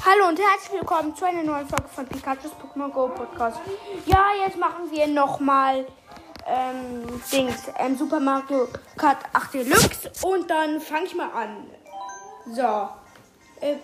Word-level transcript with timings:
Hallo 0.00 0.28
und 0.28 0.40
herzlich 0.40 0.80
willkommen 0.80 1.14
zu 1.14 1.24
einer 1.24 1.42
neuen 1.42 1.68
Folge 1.68 1.88
von 1.94 2.06
Pikachu's 2.06 2.50
Pokémon 2.52 2.90
Go 2.90 3.08
Podcast. 3.08 3.60
Ja, 4.06 4.24
jetzt 4.44 4.58
machen 4.58 4.90
wir 4.90 5.06
nochmal 5.06 5.86
ähm, 6.46 7.04
Dings, 7.30 7.70
ähm, 7.78 7.96
Super 7.96 8.18
Mario 8.18 8.66
Kart 8.96 9.18
8 9.32 9.54
Deluxe 9.54 10.10
und 10.22 10.50
dann 10.50 10.80
fange 10.80 11.04
ich 11.04 11.14
mal 11.14 11.30
an. 11.30 11.66
So. 12.50 12.88
Äh, 13.60 13.76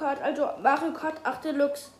Kart, 0.00 0.22
also 0.22 0.48
Mario 0.62 0.92
Kart 0.94 1.24
8 1.24 1.44
Deluxe. 1.44 1.90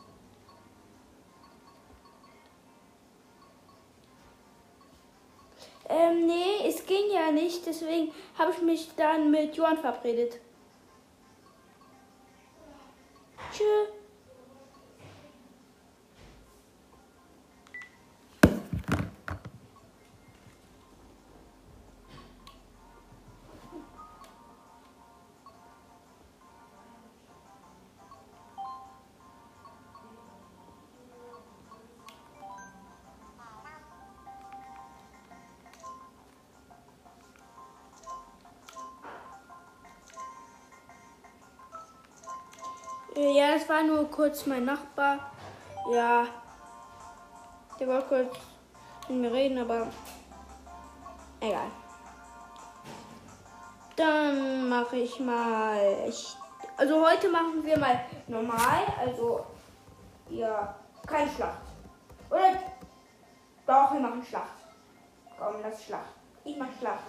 Ähm, 5.87 6.27
nee, 6.27 6.67
es 6.67 6.87
ging 6.87 7.11
ja 7.13 7.31
nicht, 7.31 7.67
deswegen 7.67 8.13
habe 8.39 8.53
ich 8.53 8.63
mich 8.63 8.91
dann 8.97 9.31
mit 9.31 9.57
Johann 9.57 9.77
verabredet. 9.77 10.41
War 43.71 43.85
nur 43.85 44.11
kurz 44.11 44.47
mein 44.47 44.65
Nachbar. 44.65 45.31
Ja, 45.93 46.27
der 47.79 47.87
wollte 47.87 48.09
kurz 48.09 48.37
mit 49.09 49.21
mir 49.21 49.33
reden, 49.33 49.59
aber 49.59 49.87
egal. 51.41 51.71
Dann 53.95 54.69
mache 54.69 54.97
ich 54.97 55.21
mal. 55.21 56.05
Ich, 56.09 56.37
also 56.77 57.07
heute 57.07 57.29
machen 57.31 57.65
wir 57.65 57.79
mal 57.79 58.01
normal, 58.27 58.83
also 58.99 59.47
ja, 60.29 60.75
kein 61.07 61.31
Schlacht. 61.31 61.63
Oder 62.29 62.55
doch, 63.67 63.93
wir 63.93 64.01
machen 64.01 64.25
Schlacht. 64.25 64.59
Komm, 65.39 65.63
lass 65.63 65.85
Schlacht. 65.85 66.15
Ich 66.43 66.57
mach 66.57 66.69
Schlacht. 66.81 67.05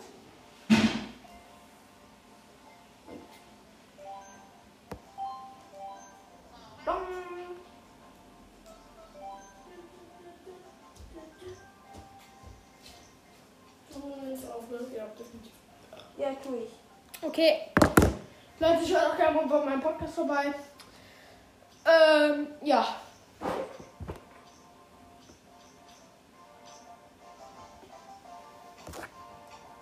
Ja, 15.21 15.27
definitiv. 15.27 15.51
Ja, 16.17 16.29
tu 16.43 16.55
ich. 16.55 16.71
Okay. 17.21 17.71
Leute, 18.59 18.87
schaut 18.87 19.11
auch 19.11 19.17
gerne 19.17 19.35
mal 19.35 19.45
bei 19.47 19.65
meinem 19.65 19.81
Podcast 19.81 20.13
vorbei. 20.13 20.53
Ähm, 21.85 22.47
ja. 22.61 22.85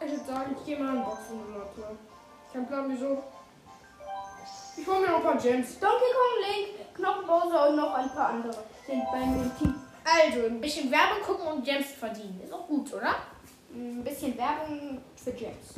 Ich 0.01 0.11
würde 0.11 0.25
sagen, 0.25 0.55
ich 0.57 0.65
gehe 0.65 0.79
mal 0.79 0.95
in 0.95 1.03
Boxen, 1.03 1.39
Leute. 1.53 1.97
Kein 2.51 2.67
Plan, 2.67 2.85
wieso. 2.89 3.23
Ich 4.77 4.87
hole 4.87 4.99
mir 5.01 5.07
noch 5.07 5.17
ein 5.17 5.23
paar 5.23 5.37
Gems. 5.37 5.79
Donkey 5.79 6.11
Kong, 6.15 6.37
Link, 6.47 6.95
Knochenbowser 6.95 7.69
und 7.69 7.75
noch 7.75 7.93
ein 7.93 8.09
paar 8.09 8.29
andere 8.29 8.63
sind 8.85 9.03
bei 9.11 9.25
mir 9.25 9.43
im 9.43 9.57
Team. 9.57 9.75
Also, 10.05 10.47
ein 10.47 10.61
bisschen 10.61 10.89
Werbung 10.89 11.21
gucken 11.21 11.47
und 11.47 11.65
Gems 11.65 11.91
verdienen. 11.91 12.41
Ist 12.43 12.53
auch 12.53 12.65
gut, 12.65 12.93
oder? 12.93 13.15
Ein 13.73 14.03
bisschen 14.03 14.37
Werbung 14.37 15.01
für 15.15 15.31
Gems. 15.31 15.75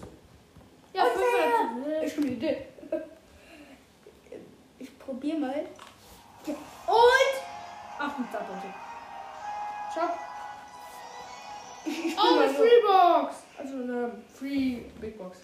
Ja, 0.93 1.03
Und 1.03 1.11
fünf 1.11 1.85
wer? 1.85 2.03
Ich 2.03 2.13
habe 2.15 2.21
eine 2.27 2.31
Idee. 2.35 2.65
Ich 4.79 4.99
probiere 4.99 5.37
mal. 5.37 5.65
Und 6.47 6.55
28. 7.99 8.45
Shop. 9.93 10.09
Ich, 11.85 12.17
Oh, 12.17 12.39
eine. 12.39 12.53
Freebox. 12.53 13.35
Also 13.57 13.73
eine 13.75 14.11
Free 14.37 14.81
Big 14.99 15.17
Box. 15.17 15.37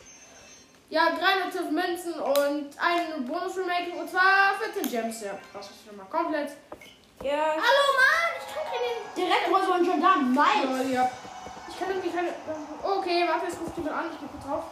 Ja, 0.89 1.09
312 1.11 1.69
Münzen 1.71 2.13
und 2.13 2.69
ein 2.79 3.25
Bonus-Remaking 3.25 3.99
und 3.99 4.09
zwar 4.09 4.53
14 4.73 4.89
Gems. 4.89 5.21
Ja, 5.21 5.37
das 5.53 5.69
ist 5.69 5.85
schon 5.85 5.97
mal 5.97 6.05
komplett. 6.05 6.51
Ja, 7.21 7.51
Hallo 7.55 7.85
Mann, 7.97 8.31
ich 8.39 8.53
kann 8.53 8.63
keine. 8.63 9.15
direkt 9.15 9.51
war 9.51 9.65
so 9.65 9.71
ein 9.73 9.83
Gendarm. 9.83 10.33
Nice. 10.33 10.45
Oh, 10.65 10.93
ja. 10.93 11.11
Ich 11.77 11.83
kann 11.85 11.91
irgendwie 11.93 12.09
keine. 12.09 12.29
Okay, 12.81 13.23
warte, 13.27 13.45
jetzt 13.45 13.61
ruft 13.61 13.77
jemand 13.77 13.95
an. 13.95 14.05
Ich 14.11 14.19
geh 14.19 14.25
kurz 14.25 14.43
drauf. 14.43 14.63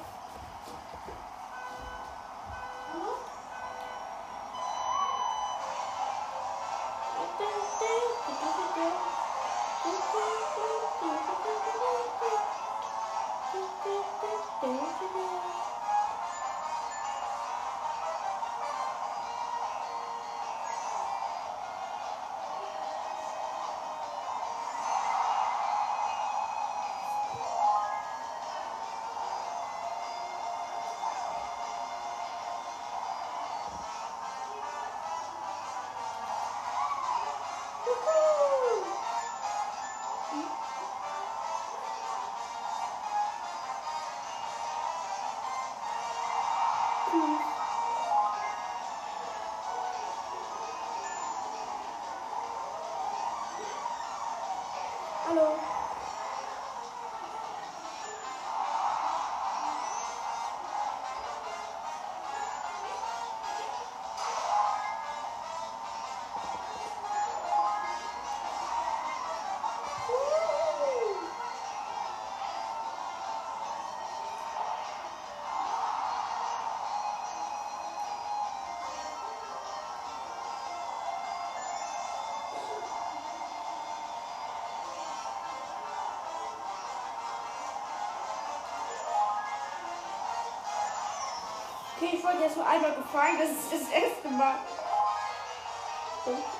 Okay, 92.05 92.17
ich 92.17 92.23
wollte 92.23 92.43
jetzt 92.43 92.55
nur 92.55 92.67
einmal 92.67 92.93
gefallen. 92.93 93.37
Das 93.39 93.49
ist 93.49 93.73
das 93.73 93.89
erste 93.89 94.29
Mal. 94.29 94.55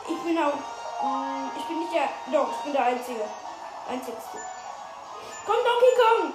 Ich 0.07 0.23
bin 0.23 0.37
auch. 0.39 0.53
mh, 1.03 1.51
Ich 1.57 1.65
bin 1.65 1.79
nicht 1.79 1.93
der. 1.93 2.09
Doch, 2.33 2.49
ich 2.51 2.63
bin 2.63 2.73
der 2.73 2.85
Einzige. 2.85 3.25
Einzigste. 3.87 4.37
Komm, 5.45 5.55
Donkey 5.55 5.93
Kong! 6.01 6.33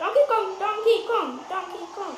Donkey 0.00 0.26
Kong, 0.26 0.58
Donkey 0.58 1.06
Kong, 1.06 1.38
Donkey 1.48 1.86
Kong. 1.94 2.16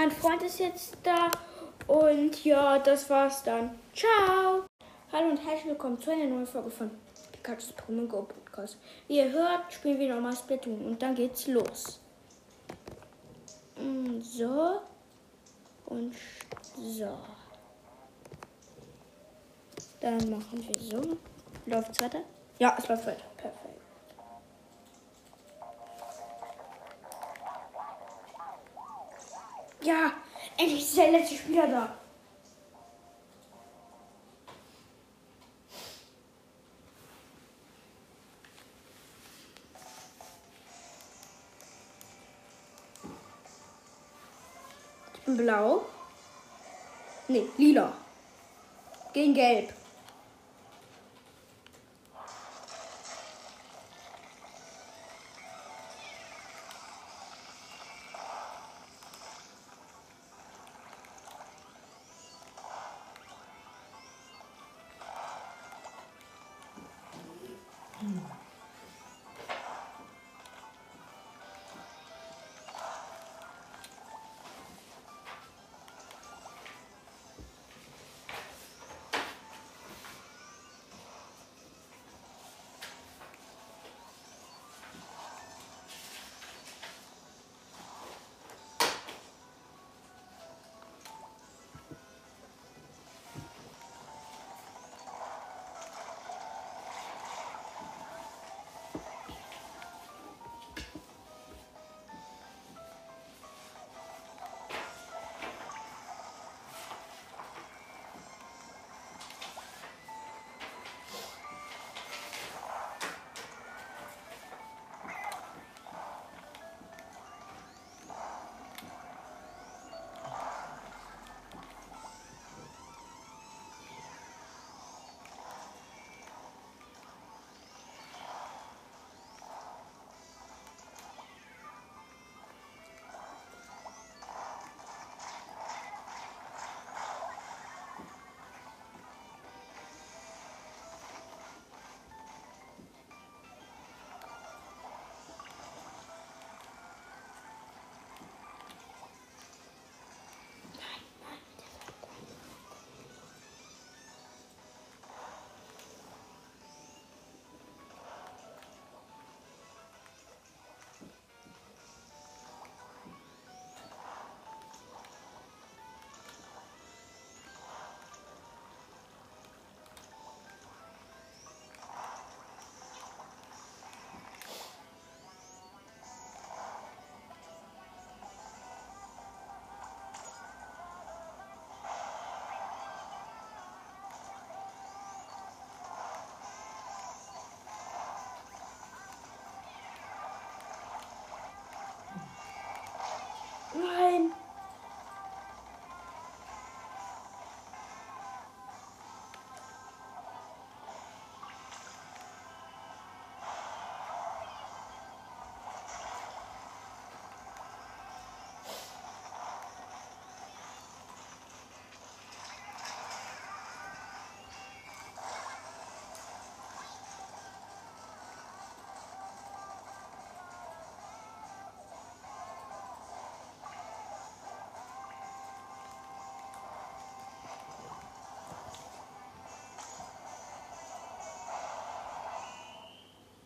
Mein 0.00 0.10
Freund 0.10 0.42
ist 0.42 0.58
jetzt 0.58 0.96
da. 1.02 1.30
Und 1.86 2.42
ja, 2.42 2.78
das 2.78 3.10
war's 3.10 3.42
dann. 3.42 3.78
Ciao. 3.94 4.64
Hallo 5.12 5.28
und 5.28 5.36
herzlich 5.36 5.66
willkommen 5.66 6.00
zu 6.00 6.10
einer 6.10 6.24
neuen 6.24 6.46
Folge 6.46 6.70
von 6.70 6.90
Pikachu's 7.32 7.74
Pokémon 7.74 8.06
Go 8.06 8.22
Podcast. 8.22 8.78
Wie 9.08 9.18
ihr 9.18 9.30
hört, 9.30 9.70
spielen 9.70 9.98
wir 9.98 10.14
nochmal 10.14 10.34
Splatoon 10.34 10.86
und 10.86 11.02
dann 11.02 11.14
geht's 11.14 11.46
los. 11.48 12.00
Mm, 13.76 14.20
So. 14.22 14.80
Und 15.84 16.14
so. 16.78 17.18
Dann 20.00 20.30
machen 20.30 20.66
wir 20.66 20.80
so. 20.80 21.18
Läuft's 21.66 22.00
weiter? 22.00 22.22
Ja, 22.58 22.74
es 22.78 22.88
läuft 22.88 23.06
weiter. 23.06 23.24
Perfekt. 23.36 23.79
Ja, 29.82 30.12
endlich 30.58 30.82
ist 30.82 30.96
der 30.96 31.10
letzte 31.10 31.36
Spieler 31.36 31.66
da. 31.66 31.96
Blau. 45.26 45.86
Nee, 47.28 47.46
lila. 47.56 47.92
Gegen 49.12 49.34
gelb. 49.34 49.79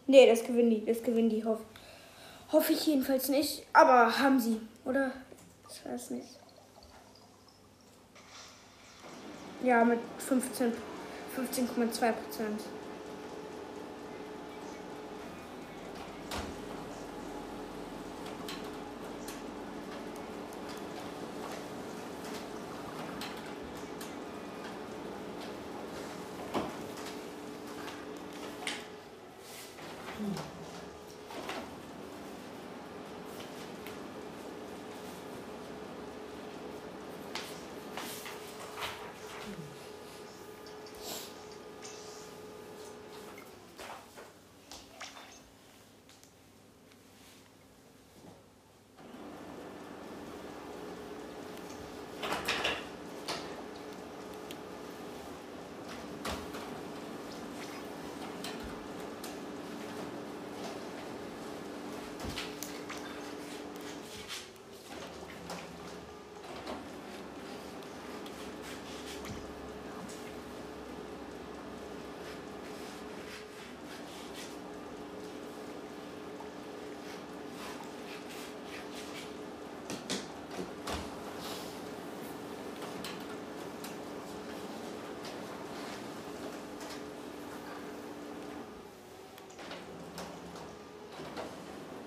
Nee, 0.06 0.26
das 0.26 0.44
gewinnen 0.44 0.70
die. 0.70 0.84
Das 0.84 1.02
gewinnen 1.02 1.30
die. 1.30 1.44
Hoff, 1.44 1.60
hoffe 2.52 2.72
ich 2.72 2.86
jedenfalls 2.86 3.28
nicht. 3.28 3.66
Aber 3.72 4.18
haben 4.18 4.38
sie, 4.38 4.60
oder? 4.84 5.12
Ich 5.70 5.84
weiß 5.84 6.10
nicht. 6.10 6.28
Ja, 9.62 9.82
mit 9.84 9.98
15, 10.18 10.72
15,2 11.36 12.12
Prozent. 12.12 12.60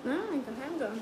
Ah, 0.07 0.33
ein 0.77 0.89
Geheimgang. 0.89 1.01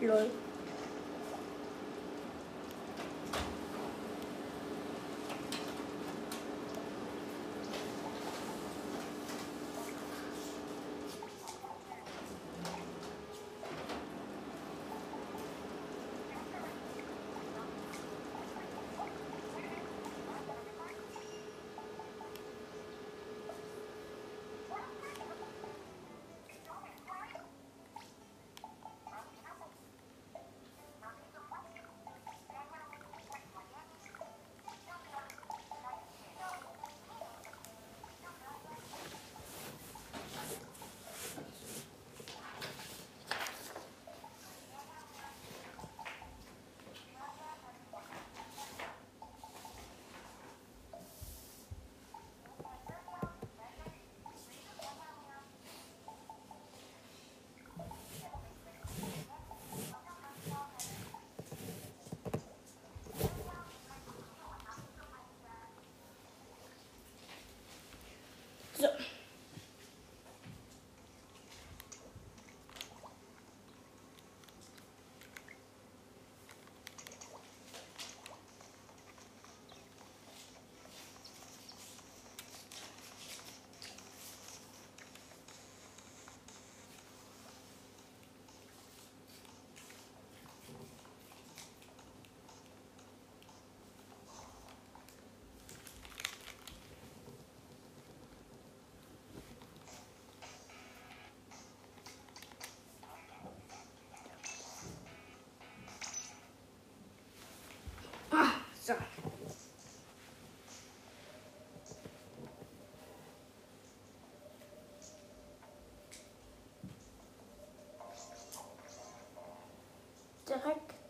Lol. 0.00 0.26
So. 0.26 0.47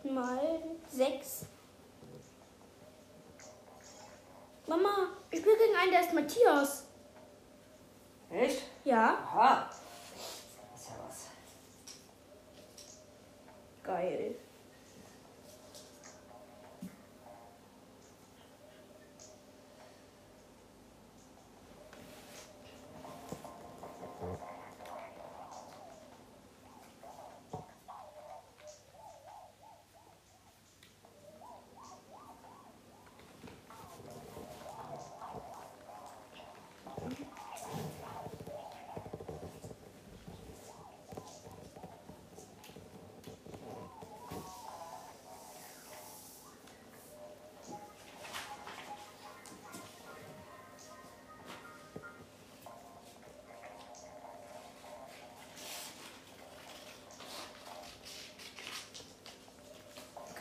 Mal 0.04 0.60
sechs. 0.88 1.46
Mama, 4.66 5.08
ich 5.30 5.40
spiele 5.40 5.56
gegen 5.56 5.76
einen, 5.76 5.92
der 5.92 6.00
ist 6.02 6.12
Matthias. 6.12 6.84
Echt? 8.30 8.62
Ja. 8.84 9.14
Aha. 9.14 9.70
Das 10.72 10.80
ist 10.80 10.88
ja 10.90 10.94
was. 11.06 11.26
Geil. 13.82 14.34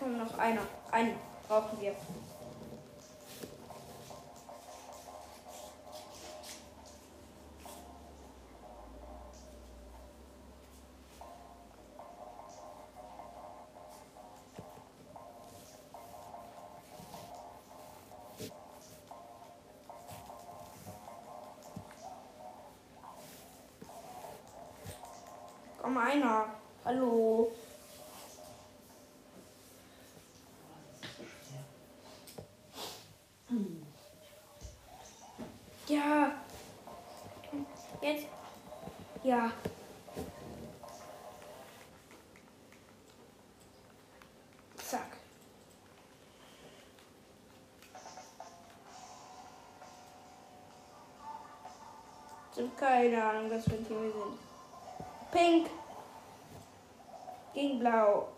Komm, 0.08 0.20
noch 0.20 0.38
einer. 0.38 0.62
Einen 0.90 1.16
brauchen 1.50 1.82
wir. 1.82 1.94
Komm, 25.82 25.98
einer. 25.98 26.46
Hallo. 26.86 27.52
Habe 52.58 52.70
keine 52.76 53.24
Ahnung, 53.24 53.52
was 53.52 53.66
für 53.66 53.76
ein 53.76 53.88
Team 53.88 54.02
wir 54.02 54.12
sind. 54.12 54.40
Pink. 55.32 55.70
Gegen 57.54 57.78
Blau. 57.78 58.30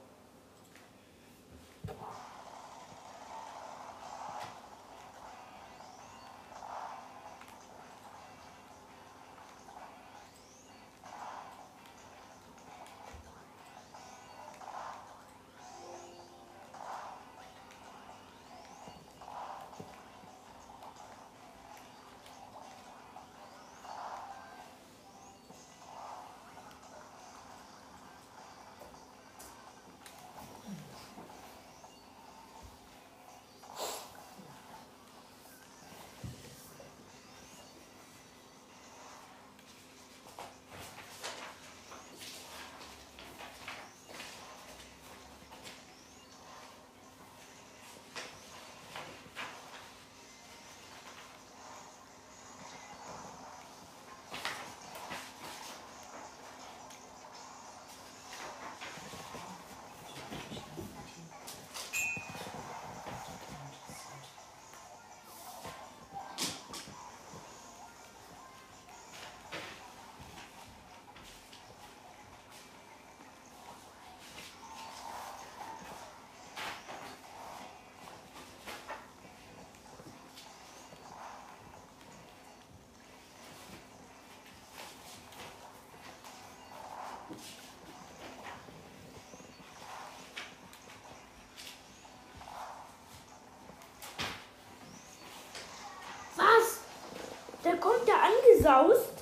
Da 97.62 97.76
kommt 97.76 98.08
der 98.08 98.16
angesaust 98.16 99.14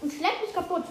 und 0.00 0.10
schlägt 0.10 0.42
mich 0.42 0.54
kaputt. 0.54 0.84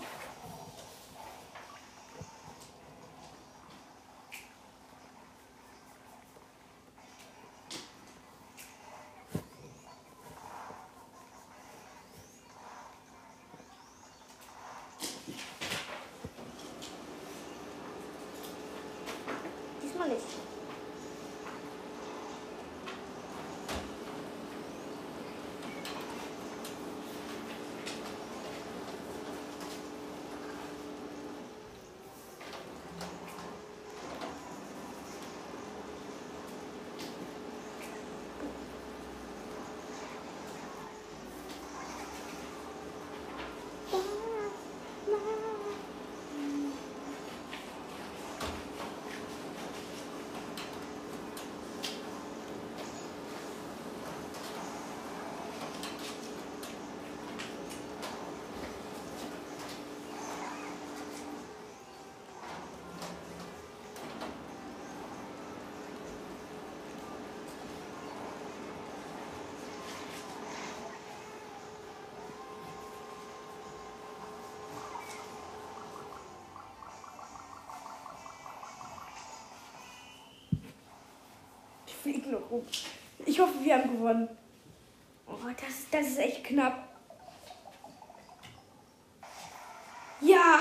Diesmal 19.81 20.09
nicht. 20.09 20.25
Rum. 82.49 82.65
Ich 83.25 83.39
hoffe, 83.39 83.53
wir 83.61 83.75
haben 83.75 83.91
gewonnen. 83.91 84.29
Oh, 85.25 85.35
das, 85.45 85.89
das 85.91 86.07
ist 86.07 86.19
echt 86.19 86.43
knapp. 86.45 86.87
Ja! 90.21 90.59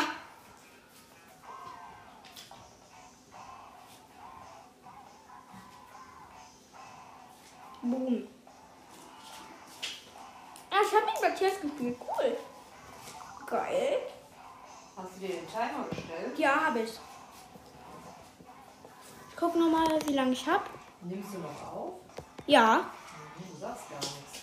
Boom. 7.82 8.26
Ah, 10.70 10.76
ich 10.84 10.94
habe 10.94 11.06
mit 11.06 11.22
Matthias 11.22 11.60
gespielt. 11.60 11.96
Cool. 12.00 12.36
Geil. 13.46 13.98
Hast 14.96 15.16
du 15.16 15.20
dir 15.20 15.28
den 15.28 15.46
Timer 15.46 15.86
gestellt? 15.88 16.38
Ja, 16.38 16.66
habe 16.66 16.80
ich. 16.80 16.90
Ich 19.30 19.36
guck 19.36 19.54
noch 19.54 19.70
mal, 19.70 19.98
wie 20.06 20.14
lange 20.14 20.32
ich 20.32 20.46
habe. 20.46 20.64
Nimmst 21.08 21.34
du 21.34 21.38
noch 21.38 21.72
auf? 21.72 21.92
Ja. 22.46 22.90
Du 23.38 23.60
sagst 23.60 23.90
gar 23.90 23.98
nichts. 24.00 24.42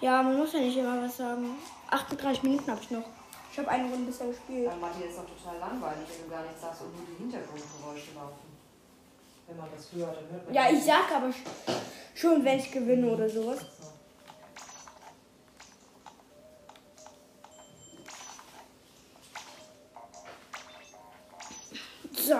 Ja, 0.00 0.22
man 0.22 0.36
muss 0.38 0.52
ja 0.52 0.60
nicht 0.60 0.76
immer 0.76 1.02
was 1.02 1.16
sagen. 1.16 1.56
38 1.90 2.42
Minuten 2.42 2.70
habe 2.70 2.80
ich 2.80 2.90
noch. 2.90 3.04
Ich 3.52 3.58
habe 3.58 3.68
eine 3.68 3.84
Runde 3.90 4.06
bisher 4.06 4.28
gespielt. 4.28 4.68
Weil 4.70 4.76
Matti 4.78 5.02
ist 5.04 5.18
doch 5.18 5.24
total 5.26 5.58
langweilig, 5.58 6.06
wenn 6.08 6.24
du 6.28 6.30
gar 6.34 6.42
nichts 6.42 6.60
sagst 6.60 6.82
und 6.82 6.96
nur 6.96 7.04
die 7.06 7.22
Hintergrundgeräusche 7.22 8.14
laufen. 8.14 8.50
Wenn 9.46 9.56
man 9.56 9.68
das 9.74 9.92
hört, 9.92 10.16
dann 10.16 10.30
hört 10.30 10.44
man 10.46 10.54
Ja, 10.54 10.70
ich 10.70 10.84
sag 10.84 11.10
aber 11.14 11.26
sch- 11.26 11.74
schon, 12.14 12.44
wenn 12.44 12.58
ich 12.58 12.70
gewinne 12.70 13.08
oder 13.08 13.28
sowas. 13.28 13.58
So. 22.12 22.36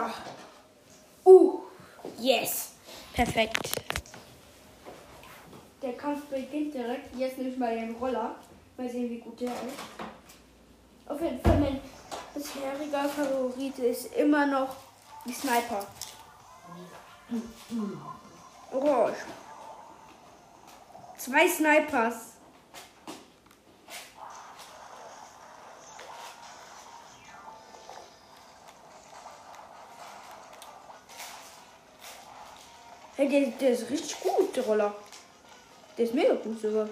Perfekt. 3.20 3.74
Der 5.82 5.92
Kampf 5.92 6.24
beginnt 6.30 6.72
direkt. 6.72 7.14
Jetzt 7.14 7.36
nehme 7.36 7.50
ich 7.50 7.58
mal 7.58 7.74
den 7.74 7.94
Roller. 7.96 8.34
Mal 8.78 8.88
sehen, 8.88 9.10
wie 9.10 9.18
gut 9.18 9.38
der 9.38 9.48
ist. 9.48 9.76
Auf 11.06 11.20
jeden 11.20 11.38
Fall, 11.42 11.60
mein 11.60 11.80
bisheriger 12.34 13.06
Favorit 13.10 13.78
ist 13.78 14.14
immer 14.14 14.46
noch 14.46 14.74
die 15.26 15.34
Sniper. 15.34 15.86
Orange. 18.72 19.18
Zwei 21.18 21.46
Snipers. 21.46 22.29
Hey, 33.20 33.28
der, 33.28 33.48
der 33.60 33.70
ist 33.72 33.90
richtig 33.90 34.18
gut, 34.20 34.56
der 34.56 34.64
Roller. 34.64 34.94
Der 35.98 36.06
ist 36.06 36.14
mega 36.14 36.32
gut 36.36 36.58
sogar. 36.58 36.88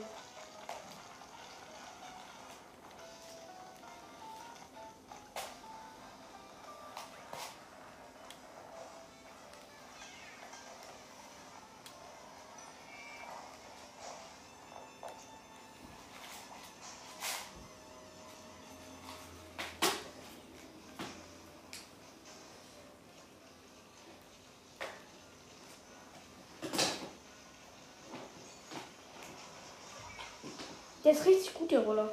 Ist 31.19 31.27
richtig 31.27 31.55
gut, 31.55 31.71
der 31.71 31.81
Roller. 31.81 32.09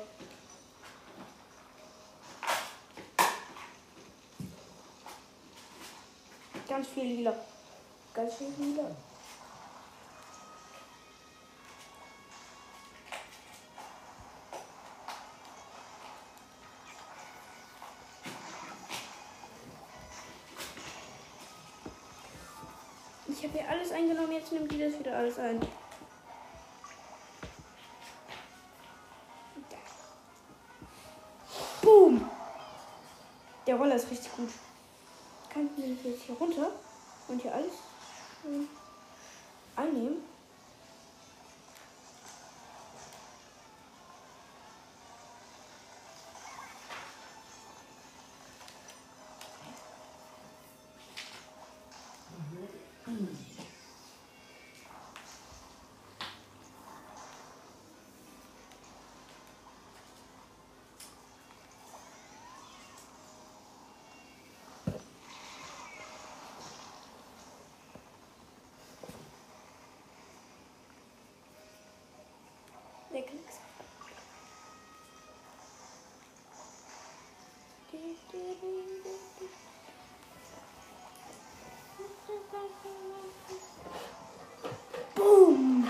Ganz 6.67 6.87
viel 6.87 7.03
lila. 7.03 7.33
Ganz 8.13 8.33
viel 8.35 8.47
lila. 8.57 8.91
Ich 23.27 23.43
habe 23.43 23.59
hier 23.59 23.69
alles 23.69 23.91
eingenommen, 23.91 24.31
jetzt 24.31 24.51
nimmt 24.51 24.71
die 24.71 24.79
das 24.79 24.97
wieder 24.97 25.15
alles 25.17 25.37
ein. 25.37 25.59
Der 33.75 33.81
Roller 33.81 33.97
ist 33.97 34.09
richtig 34.09 34.33
gut. 34.37 34.47
Kann 35.49 35.69
ich 35.75 36.05
jetzt 36.05 36.21
hier 36.21 36.35
runter 36.35 36.71
und 37.27 37.41
hier 37.41 37.53
alles 37.53 37.73
einnehmen. 39.75 40.23
Boom! 85.15 85.89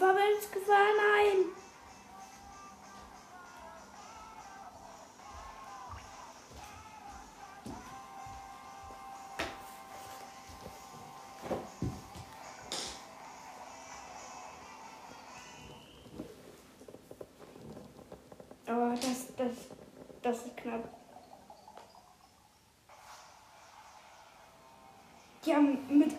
Gefahr, 0.00 0.16
Wels, 0.16 0.50
Gefahr, 0.50 0.86
nein! 0.96 1.44
Aber 18.66 18.94
das, 18.94 19.36
das, 19.36 19.50
das 20.22 20.46
ist 20.46 20.56
knapp. 20.56 20.88
Die 25.44 25.54
haben 25.54 25.98
mit 25.98 26.14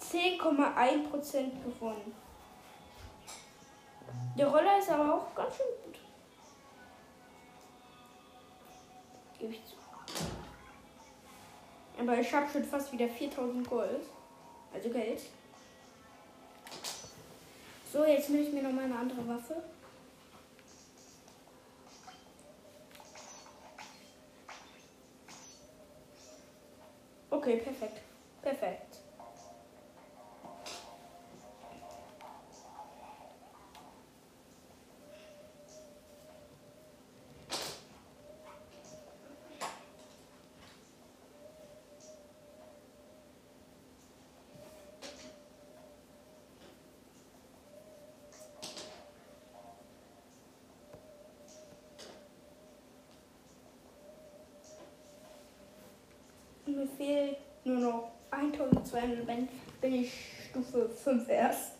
10,1% 0.00 1.62
gewonnen. 1.62 2.27
Der 4.38 4.46
Roller 4.46 4.78
ist 4.78 4.88
aber 4.88 5.14
auch 5.14 5.34
ganz 5.34 5.56
schön 5.56 5.66
gut. 5.84 5.98
Gebe 9.36 9.52
ich 9.52 9.64
zu. 9.64 9.74
Aber 11.98 12.16
ich 12.20 12.32
habe 12.32 12.48
schon 12.48 12.62
fast 12.62 12.92
wieder 12.92 13.08
4000 13.08 13.68
Gold. 13.68 14.06
Also 14.72 14.90
Geld. 14.90 15.22
So, 17.92 18.04
jetzt 18.04 18.30
nehme 18.30 18.44
ich 18.44 18.52
mir 18.52 18.62
noch 18.62 18.70
mal 18.70 18.84
eine 18.84 18.96
andere 18.96 19.26
Waffe. 19.26 19.60
Okay, 27.28 27.56
perfekt. 27.56 28.00
Perfekt. 28.40 28.87
Fehlt 56.96 57.36
nur 57.64 57.78
noch 57.78 58.10
1200, 58.30 59.28
dann 59.28 59.48
bin 59.80 59.94
ich 59.94 60.12
Stufe 60.50 60.88
5 60.88 61.28
erst. 61.28 61.72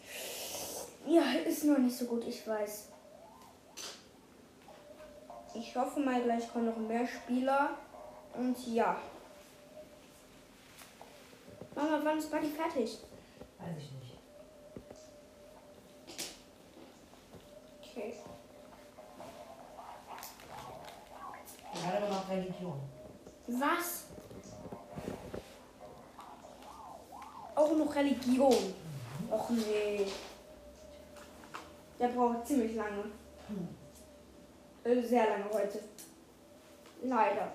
Ja, 1.07 1.23
ist 1.47 1.65
noch 1.65 1.79
nicht 1.79 1.97
so 1.97 2.07
gut, 2.07 2.27
ich 2.27 2.47
weiß. 2.47 2.89
Ich 5.55 5.75
hoffe 5.75 6.01
mal, 6.01 6.23
gleich 6.23 6.53
kommen 6.53 6.67
noch 6.67 6.77
mehr 6.77 7.07
Spieler. 7.07 7.71
Und 8.35 8.57
ja. 8.75 8.97
Mama, 11.75 12.01
wann 12.03 12.19
ist 12.19 12.31
Buddy 12.31 12.49
fertig? 12.49 12.99
Weiß 13.59 13.77
ich 13.79 13.93
nicht. 13.93 14.19
Okay. 17.81 18.15
Der 21.75 21.87
hat 21.87 22.03
aber 22.03 22.09
noch 22.09 22.29
Religion. 22.29 22.81
Was? 23.47 24.08
Auch 27.59 27.77
noch 27.77 27.93
Religion. 27.93 28.73
Och 29.29 29.51
nee. 29.51 30.07
Der 31.99 32.07
braucht 32.09 32.47
ziemlich 32.47 32.77
lange. 32.77 33.11
Äh, 34.85 35.03
Sehr 35.03 35.29
lange 35.29 35.53
heute. 35.53 35.81
Leider. 37.03 37.53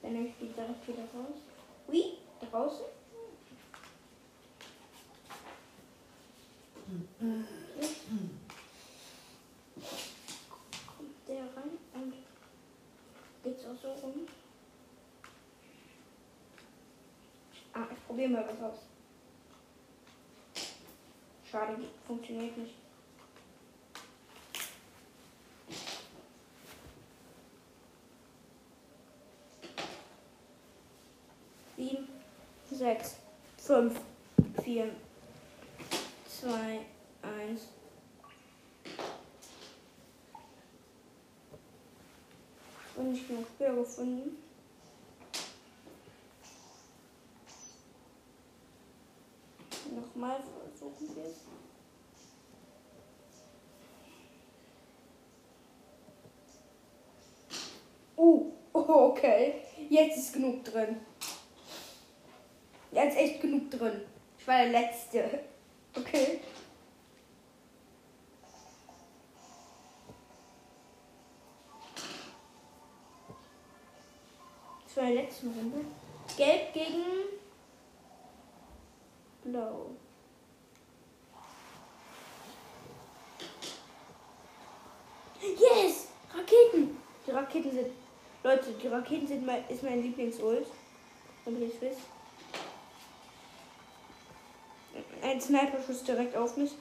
Dann 0.00 0.12
nehme 0.12 0.28
ich 0.28 0.34
die 0.40 0.52
direkt 0.52 0.86
wieder 0.86 1.02
raus. 1.02 1.40
Ui, 1.88 2.18
draußen. 2.48 2.86
Kommt 10.86 11.28
der 11.28 11.36
rein 11.36 11.78
und 11.94 12.14
geht's 13.42 13.64
auch 13.64 13.82
so 13.82 13.88
rum. 14.06 14.28
Ah, 18.16 18.18
ich 18.18 18.24
probiere 18.24 18.30
mal 18.30 18.48
was 18.48 18.62
aus. 18.62 18.78
Schade, 21.50 21.76
funktioniert 22.06 22.56
nicht. 22.56 22.74
Sieben, 31.76 32.08
sechs, 32.70 33.16
fünf, 33.58 34.00
vier, 34.62 34.90
zwei, 36.26 36.80
eins. 37.20 37.68
Und 42.96 43.12
ich 43.14 43.28
genug 43.28 43.46
Spieler 43.46 43.74
gefunden. 43.74 44.45
Versuchen 50.18 51.14
wir 51.14 51.24
es. 51.24 51.44
Oh, 58.16 58.46
okay. 58.72 59.62
Jetzt 59.90 60.16
ist 60.16 60.32
genug 60.32 60.64
drin. 60.64 60.96
Jetzt 62.92 63.18
echt 63.18 63.42
genug 63.42 63.70
drin. 63.70 64.02
Ich 64.38 64.46
war 64.46 64.58
der 64.62 64.72
Letzte. 64.72 65.40
Okay. 65.98 66.40
Das 74.84 74.96
war 74.98 75.06
die 75.06 75.14
letzte 75.14 75.46
Runde. 75.46 75.86
Gelb 76.36 76.74
gegen 76.74 77.02
Blau. 79.42 79.96
Yes! 85.42 86.08
Raketen! 86.34 86.96
Die 87.26 87.30
Raketen 87.30 87.72
sind. 87.72 87.88
Leute, 88.42 88.72
die 88.72 88.86
Raketen 88.88 89.26
sind 89.26 89.44
mein, 89.44 89.64
ist 89.68 89.82
mein 89.82 90.02
Lieblingsult. 90.02 90.66
Ihr 91.46 91.68
es 91.68 91.80
wisst. 91.80 92.00
Ein 95.22 95.40
Sniper-Schuss 95.40 96.04
direkt 96.04 96.36
auf 96.36 96.56
mich. 96.56 96.72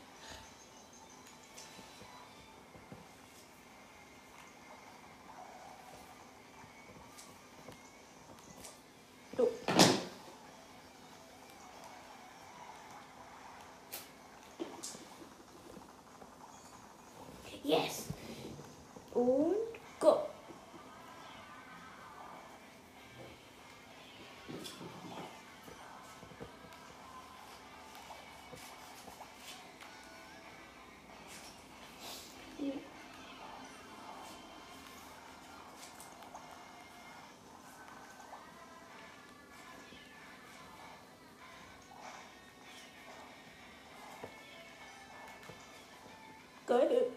Und 19.16 19.56
go! 19.98 20.28
Geil. 46.68 47.15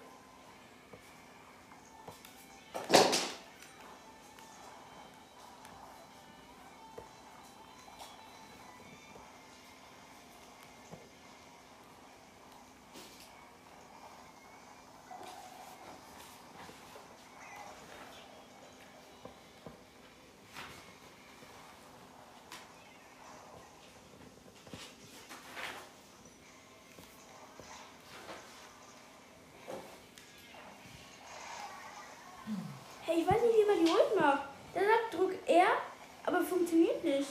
Hey, 33.08 33.20
ich 33.20 33.26
weiß 33.26 33.40
nicht, 33.40 33.56
wie 33.56 33.64
man 33.64 33.82
die 33.82 33.90
Ult 33.90 34.20
macht. 34.20 34.42
Der 34.74 34.82
sagt, 34.82 35.14
drück 35.14 35.34
R, 35.46 35.68
aber 36.26 36.42
funktioniert 36.42 37.02
nicht. 37.02 37.26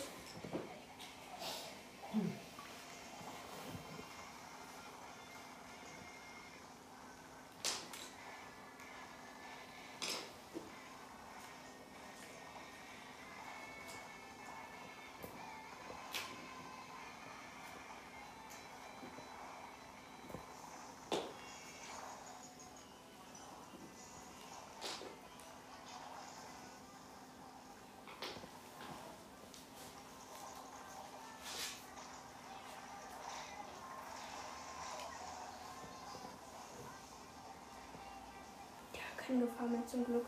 Keine 39.27 39.41
Gefahr 39.41 39.67
mehr 39.67 39.85
zum 39.85 40.05
Glück. 40.05 40.25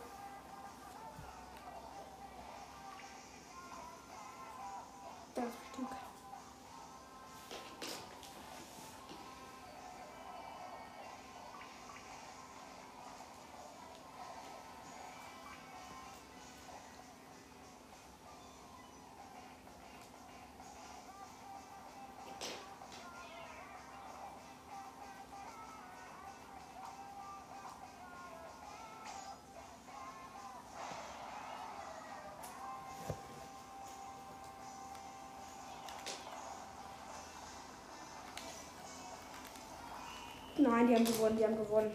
Nein, 40.70 40.88
die 40.88 40.96
haben 40.96 41.06
gewonnen, 41.06 41.36
die 41.36 41.44
haben 41.44 41.58
gewonnen. 41.58 41.92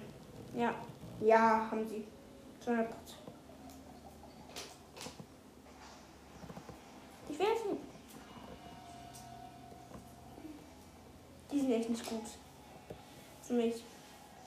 Ja. 0.57 0.75
Ja, 1.21 1.71
haben 1.71 1.89
sie. 1.89 2.05
200 2.61 2.89
Ich 7.29 7.39
will 7.39 7.47
jetzt 7.47 7.67
nicht. 7.67 7.81
Die 11.53 11.61
sind 11.61 11.73
echt 11.73 11.91
nicht 11.91 12.09
gut. 12.09 12.23
Für 13.43 13.53
mich. 13.53 13.85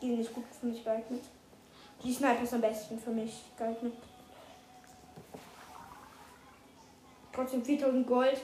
Die 0.01 0.07
sind 0.07 0.17
nicht 0.17 0.33
gut 0.33 0.43
für 0.59 0.65
mich 0.65 0.83
geeignet. 0.83 1.23
Die 2.03 2.13
Sniper 2.13 2.43
ist 2.43 2.53
am 2.53 2.61
besten 2.61 2.99
für 2.99 3.11
mich 3.11 3.43
geeignet. 3.57 3.93
Trotzdem 7.31 7.63
4000 7.63 8.05
Gold. 8.05 8.41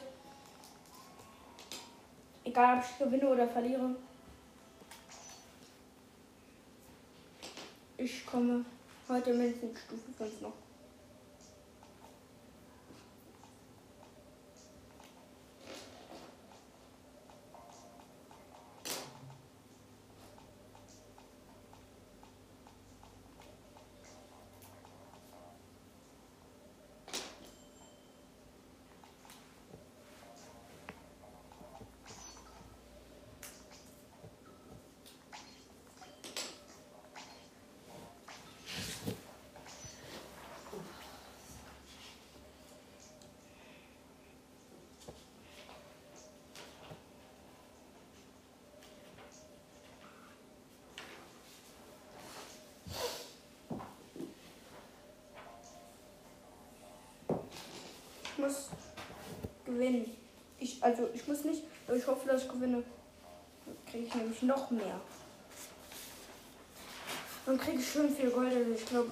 Egal 2.45 2.77
ob 2.77 2.83
ich 2.85 2.97
gewinne 2.97 3.29
oder 3.29 3.47
verliere. 3.47 3.95
Ich 8.05 8.25
komme 8.25 8.65
heute 9.07 9.33
mindestens 9.33 9.79
Stufe 9.79 10.11
5 10.17 10.41
noch. 10.41 10.51
Muss 58.43 58.69
gewinnen. 59.65 60.05
Ich, 60.59 60.83
also 60.83 61.09
ich 61.13 61.27
muss 61.27 61.43
nicht, 61.43 61.63
aber 61.87 61.97
ich 61.97 62.07
hoffe, 62.07 62.27
dass 62.27 62.43
ich 62.43 62.49
gewinne. 62.49 62.83
kriege 63.89 64.05
ich 64.05 64.15
nämlich 64.15 64.41
noch 64.43 64.69
mehr. 64.71 64.99
Dann 67.45 67.57
kriege 67.57 67.79
ich 67.79 67.91
schön 67.91 68.09
viel 68.09 68.29
Gold, 68.29 68.53
also 68.53 68.71
ich 68.71 68.85
glaube 68.85 69.11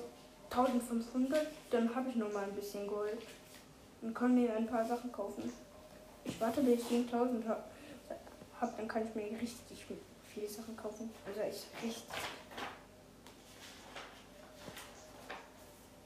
1500. 0.50 1.48
Dann 1.70 1.94
habe 1.94 2.10
ich 2.10 2.15
noch 2.15 2.32
mal 2.32 2.44
ein 2.44 2.56
bisschen 2.56 2.88
Gold. 2.88 3.22
Und 4.02 4.13
kann 4.15 4.34
mir 4.34 4.56
ein 4.56 4.67
paar 4.67 4.86
Sachen 4.86 5.12
kaufen. 5.12 5.52
Ich 6.24 6.39
warte, 6.39 6.62
bis 6.62 6.82
ich 6.82 6.88
7000 6.88 7.48
habe. 7.48 7.63
Hab, 8.60 8.78
dann 8.78 8.88
kann 8.88 9.08
ich 9.08 9.15
mir 9.15 9.39
richtig 9.39 9.86
viele 10.34 10.48
Sachen 10.48 10.76
kaufen. 10.78 11.10
Also 11.26 11.41
ich 11.41 11.86
richtig. 11.86 12.04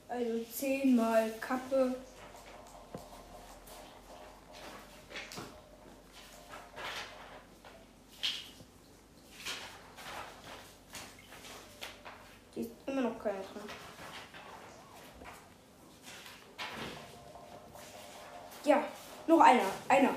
Also 0.08 0.46
10 0.52 0.96
mal 0.96 1.30
Kappe. 1.42 1.96
Die 12.56 12.62
ist 12.62 12.72
immer 12.86 13.02
noch 13.02 13.20
keine 13.22 13.40
drin. 13.40 13.64
Ja, 18.64 18.84
noch 19.28 19.40
einer. 19.42 19.66
Einer. 19.90 20.16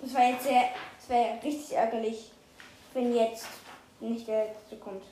Das 0.00 0.14
war 0.14 0.24
jetzt 0.24 0.44
sehr. 0.44 0.70
Das 0.98 1.08
wäre 1.08 1.42
richtig 1.42 1.72
ärgerlich, 1.72 2.32
wenn 2.92 3.14
jetzt 3.14 3.46
nicht 4.00 4.26
der 4.26 4.46
letzte 4.46 4.76
kommt. 4.76 5.02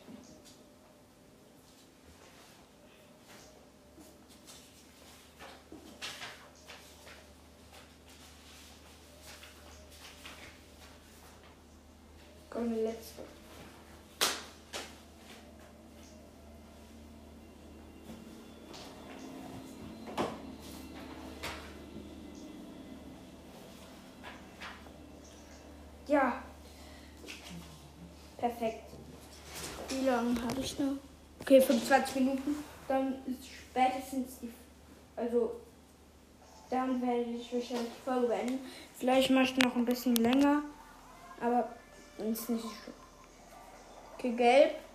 Komm, 12.56 12.74
der 12.74 12.84
letzte. 12.84 13.20
Ja. 26.06 26.42
Perfekt. 28.38 28.84
Wie 29.90 30.06
lange 30.06 30.40
habe 30.40 30.58
ich 30.58 30.78
noch? 30.78 30.92
Okay, 31.40 31.60
25 31.60 32.14
Minuten. 32.14 32.56
Dann 32.88 33.16
ist 33.26 33.48
spätestens 33.48 34.38
die. 34.40 34.50
Also. 35.14 35.60
Dann 36.70 37.02
werde 37.02 37.20
ich 37.20 37.52
wahrscheinlich 37.52 37.92
die 37.98 38.04
Folge 38.04 38.28
beenden. 38.28 38.60
Vielleicht 38.98 39.30
mache 39.30 39.44
ich 39.44 39.56
noch 39.58 39.76
ein 39.76 39.84
bisschen 39.84 40.16
länger. 40.16 40.62
Aber 41.38 41.75
ist 42.18 42.48
nicht. 42.48 42.64
Okay, 44.14 44.32
gelb. 44.32 44.85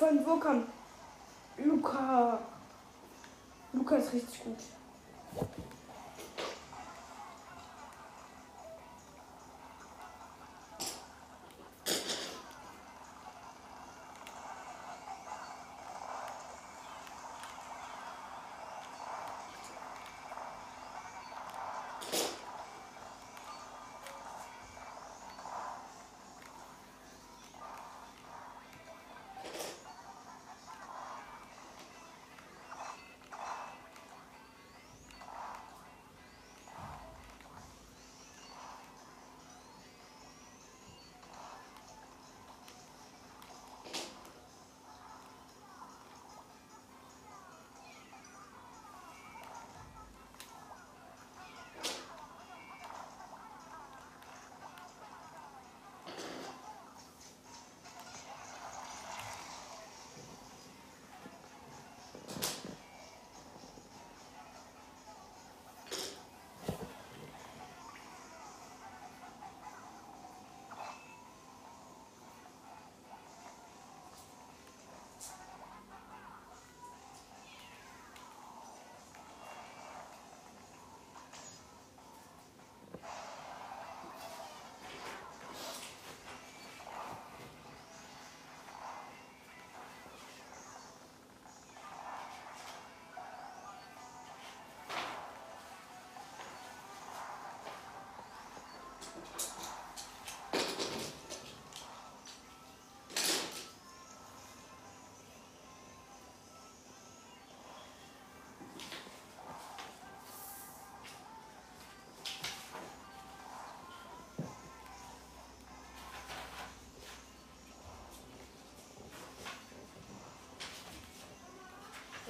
Von 0.00 0.18
wo 0.24 0.36
kommt 0.36 0.66
Luca? 1.58 2.38
Luca 3.74 3.96
ist 3.96 4.14
richtig 4.14 4.42
gut. 4.42 4.56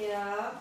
Ja. 0.00 0.52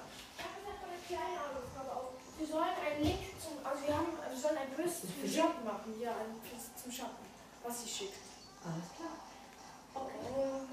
Wir 2.38 2.48
sollen 2.48 2.64
einen 2.64 3.04
Link 3.04 3.20
zum, 3.40 3.64
also 3.64 3.88
wir 3.88 3.96
haben, 3.96 4.08
wir 4.30 4.40
sollen 4.40 4.58
ein 4.58 4.76
Quiz 4.76 5.02
zum 5.02 5.30
Shoppen 5.30 5.64
machen. 5.66 5.96
Ja, 6.00 6.12
ein 6.12 6.36
Quiz 6.44 6.72
zum 6.82 6.92
Shoppen. 6.92 7.26
Was 7.64 7.82
sie 7.82 7.88
schickt. 7.88 8.20
Alles 8.64 8.90
klar. 8.96 9.16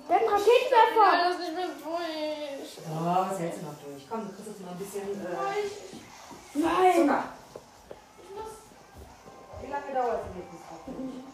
Dann 0.09 0.23
Raketenwerfer! 0.23 1.13
Ja, 1.13 1.31
das 1.31 1.39
nicht 1.39 1.55
mehr 1.55 1.67
durch. 1.67 2.79
Oh, 2.87 3.31
was 3.31 3.39
hältst 3.39 3.61
du 3.61 3.67
noch 3.67 3.79
durch? 3.83 4.07
Komm, 4.09 4.29
du 4.29 4.35
kriegst 4.35 4.49
jetzt 4.49 4.63
mal 4.63 4.71
ein 4.73 4.79
bisschen 4.79 5.27
äh, 5.27 5.35
Nein! 6.55 6.95
Zucker. 6.95 7.25
Ich 8.23 8.31
muss. 8.35 8.55
Wie 9.63 9.71
lange 9.71 9.95
dauert 9.95 10.21
es 10.21 10.27
denn 10.27 10.43
jetzt? 10.43 11.26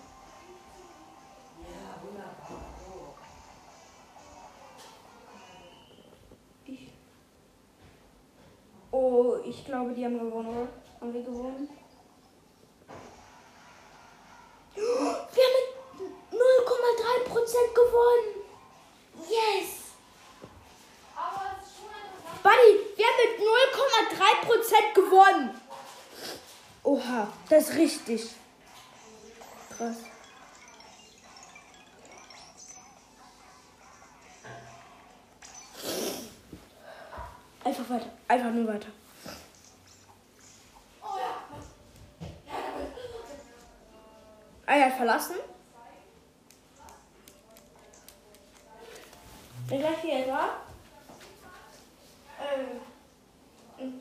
Oh, 9.04 9.34
ich 9.44 9.64
glaube, 9.64 9.90
die 9.94 10.04
haben 10.04 10.16
gewonnen, 10.16 10.46
oder? 10.46 10.68
Haben 11.00 11.12
wir 11.12 11.22
gewonnen? 11.22 11.68
Wir 14.76 14.84
haben 14.84 15.34
mit 15.98 16.12
0,3% 16.30 17.74
gewonnen! 17.74 18.28
Yes! 19.28 19.68
Aber 21.16 21.56
es 21.60 21.66
ist 21.66 21.74
schon 21.78 21.90
interessant. 21.90 22.42
Buddy, 22.44 22.70
wir 22.96 23.06
haben 23.06 23.20
mit 23.26 23.34
0,3% 24.60 24.94
gewonnen! 24.94 25.50
Oha. 26.84 27.20
Das 27.48 27.70
ist 27.70 27.76
richtig. 27.76 28.20
Krass. 29.76 29.96
Einfach 37.64 37.88
weiter. 37.90 38.10
Einfach 38.28 38.50
nur 38.50 38.66
weiter. 38.66 38.88
Einer 44.66 44.86
hat 44.86 44.94
verlassen. 44.94 45.36
Der 49.70 49.78
gleich 49.78 50.00
hier 50.00 50.26
da. 50.26 50.48
Ähm. 53.78 54.00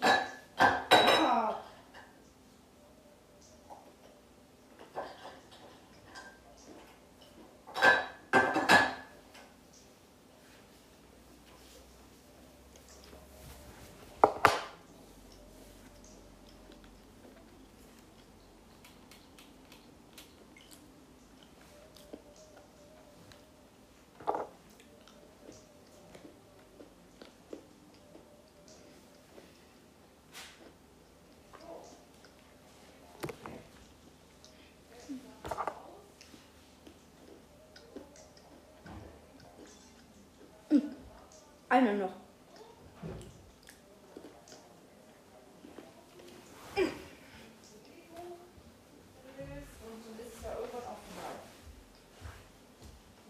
Einer 41.72 41.94
noch. 41.94 42.12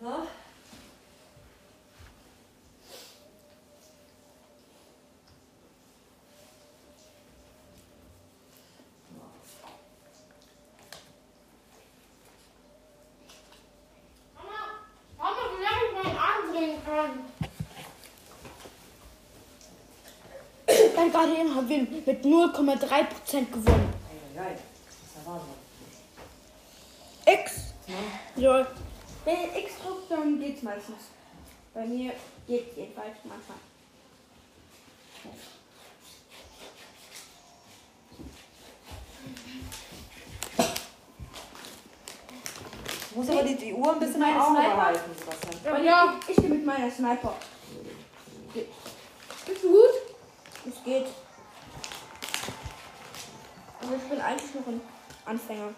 Mama, 0.02 0.26
Mama, 15.16 15.38
wie 15.52 15.64
lange 15.64 15.86
ich 15.86 16.04
meinen 16.04 16.18
Arm 16.18 16.52
drehen 16.52 16.84
kann. 16.84 17.31
Dein 21.02 21.12
Guardian 21.12 21.56
haben 21.56 21.68
wir 21.68 21.80
mit 21.80 22.24
0,3% 22.24 23.50
gewonnen. 23.52 23.92
Eieiei. 24.36 24.52
Das 24.54 24.94
ist 24.94 25.16
ja 25.16 25.32
Wahnsinn. 25.32 25.56
X. 27.26 27.74
So. 28.36 28.66
Wenn 29.26 29.36
ihr 29.36 29.64
X 29.64 29.74
drückt, 29.84 30.12
dann 30.12 30.40
geht's 30.40 30.62
meistens. 30.62 30.98
Bei 31.74 31.88
mir 31.88 32.12
geht's 32.46 32.78
jedenfalls 32.78 33.16
manchmal. 33.24 33.58
Du 43.10 43.18
musst 43.20 43.30
aber 43.32 43.44
die, 43.44 43.56
die 43.56 43.74
Uhr 43.74 43.94
ein 43.94 44.00
bisschen 44.00 44.22
im 44.22 44.40
Auge 44.40 44.56
Sniper? 44.56 44.76
behalten, 44.76 45.12
Sebastian. 45.18 45.74
Aber 45.74 45.84
Ja. 45.84 46.20
ich, 46.28 46.30
ich 46.30 46.36
bin 46.44 46.50
mit 46.50 46.66
meiner 46.66 46.92
Sniper. 46.92 47.34
Bist 48.54 49.64
du 49.64 49.72
gut? 49.72 50.12
Es 50.64 50.76
geht. 50.92 51.08
Aber 53.82 53.96
ich 53.96 54.10
bin 54.10 54.22
eigentlich 54.22 54.56
noch 54.56 54.68
ein 54.68 54.82
Anfänger. 55.26 55.74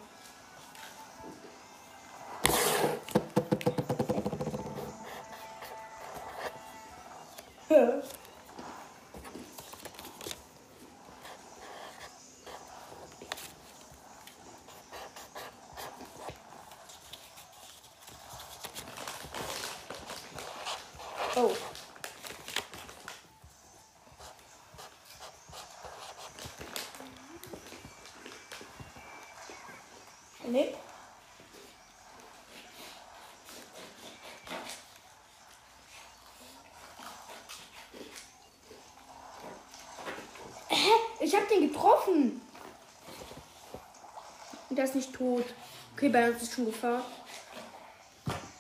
Der 44.84 44.90
ist 44.90 44.96
nicht 44.96 45.14
tot. 45.14 45.46
Okay, 45.94 46.10
bei 46.10 46.30
uns 46.30 46.42
ist 46.42 46.52
schon 46.52 46.66
Gefahr. 46.66 47.06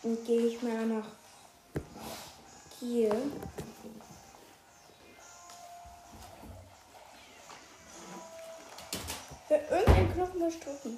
Dann 0.04 0.24
gehe 0.24 0.48
ich 0.48 0.62
mal 0.62 0.86
nach 0.86 1.08
hier. 2.80 3.14
Ja, 9.50 9.58
irgendein 9.70 10.14
Knochen 10.14 10.40
muss 10.40 10.60
drücken. 10.62 10.98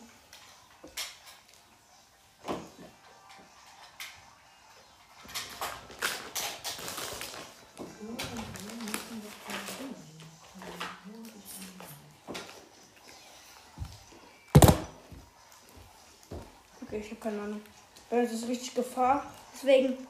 Keine 17.25 17.41
Ahnung. 17.41 17.61
Weil 18.09 18.23
das 18.23 18.33
ist 18.33 18.47
richtig 18.47 18.75
Gefahr. 18.75 19.25
Deswegen. 19.53 20.07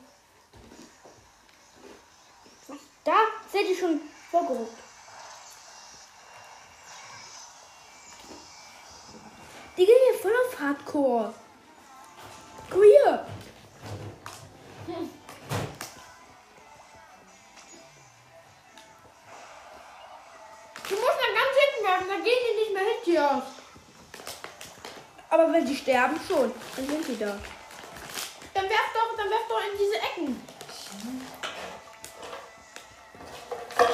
Da 3.06 3.14
seid 3.52 3.70
ihr 3.70 3.78
schon 3.78 4.02
vorgerückt. 4.30 4.78
Die 9.78 9.86
gehen 9.86 9.96
hier 10.12 10.22
voll 10.22 10.34
auf 10.48 10.60
Hardcore. 10.60 11.34
Sterben 25.86 26.20
schon, 26.28 26.52
dann 26.76 26.88
sind 26.88 27.06
sie 27.06 27.16
da. 27.16 27.38
Dann 28.56 28.64
werf 28.64 28.90
doch, 28.92 29.16
dann 29.16 29.30
werf 29.30 29.48
doch 29.48 29.62
in 29.72 29.78
diese 29.78 29.98
Ecken. 30.02 30.42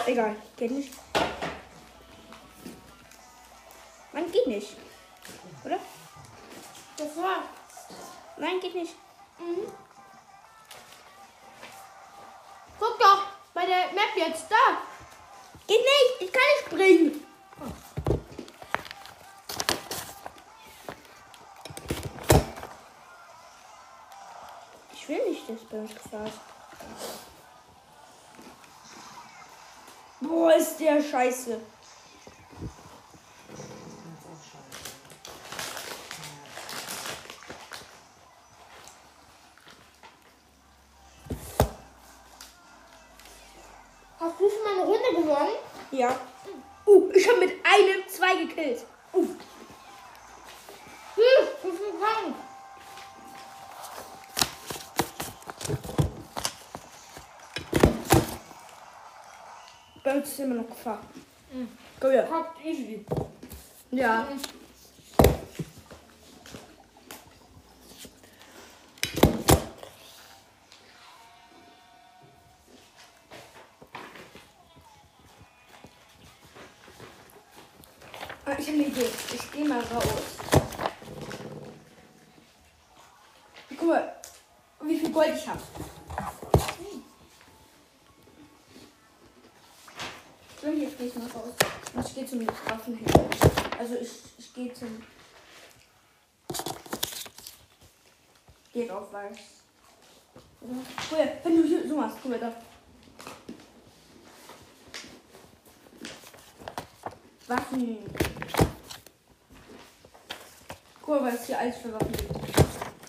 Egal, 0.06 0.36
geht 0.56 0.72
nicht. 0.72 0.94
Der 30.82 31.02
scheiße. 31.02 31.60
Das 33.50 33.60
ist 33.60 34.26
auch 34.26 34.42
scheiße. 34.52 34.90
Hast 44.20 44.40
du 44.40 44.50
schon 44.50 44.64
mal 44.64 44.74
eine 44.74 44.84
Runde 44.84 45.22
gewonnen? 45.22 45.58
Ja. 45.92 46.20
Uh, 46.86 47.12
ich 47.14 47.28
habe 47.30 47.40
mit 47.40 47.52
einem 47.64 48.08
zwei 48.08 48.36
gekillt. 48.44 48.86
Uh. 49.14 49.28
gefangen. 52.02 52.36
Bei 60.04 60.16
uns 60.16 60.21
ist 60.32 60.40
immer 60.40 60.56
noch 60.56 60.68
Gefahr. 60.68 61.00
Mhm. 61.54 61.68
Komm 62.00 62.12
her. 62.12 62.24
Kommt 62.24 62.66
easy. 62.66 63.06
Ja. 63.92 64.28
Ah, 64.30 64.61
zum. 94.82 95.04
Geht 98.74 98.90
auf 98.90 99.14
weiß. 99.14 99.38
Mal, 101.12 101.40
wenn 101.44 101.56
du 101.56 101.88
so 101.88 101.96
machst, 101.96 102.18
guck 102.22 102.32
mal 102.32 102.40
da. 102.40 102.54
Waffen. 107.48 107.98
Mal, 111.06 111.24
was 111.26 111.46
hier 111.46 111.60
alles 111.60 111.78
für 111.78 111.94
Waffen 111.94 112.12
gibt. 112.14 112.32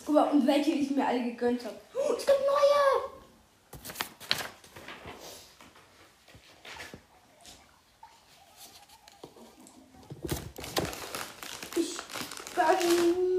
Guck 0.04 0.14
mal, 0.14 0.30
und 0.30 0.46
welche 0.46 0.72
ich 0.72 0.90
mir 0.90 1.06
alle 1.06 1.22
gegönnt 1.22 1.64
habe. 1.64 1.80
Oh, 1.94 2.14
es 2.14 2.26
gibt 2.26 2.38
neue! 2.40 3.12
Ich 11.76 11.96
gönn. 12.56 13.32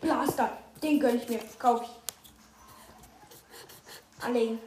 Blaster, 0.00 0.56
den 1.08 1.20
gönn 1.20 1.22
ich 1.22 1.28
mir. 1.28 1.40
Kauf 1.58 1.82
ich. 1.82 1.88
Anlegen. 4.24 4.58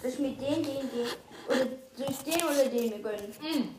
Soll 0.00 0.10
ich 0.10 0.18
mir 0.18 0.32
den, 0.32 0.62
den, 0.62 0.90
den. 0.90 1.06
Oder 1.48 1.66
soll 1.94 2.10
ich 2.10 2.18
den 2.18 2.42
oder 2.42 2.66
den 2.66 2.90
mir 2.90 2.98
gönnen? 3.00 3.34
Mhm. 3.40 3.74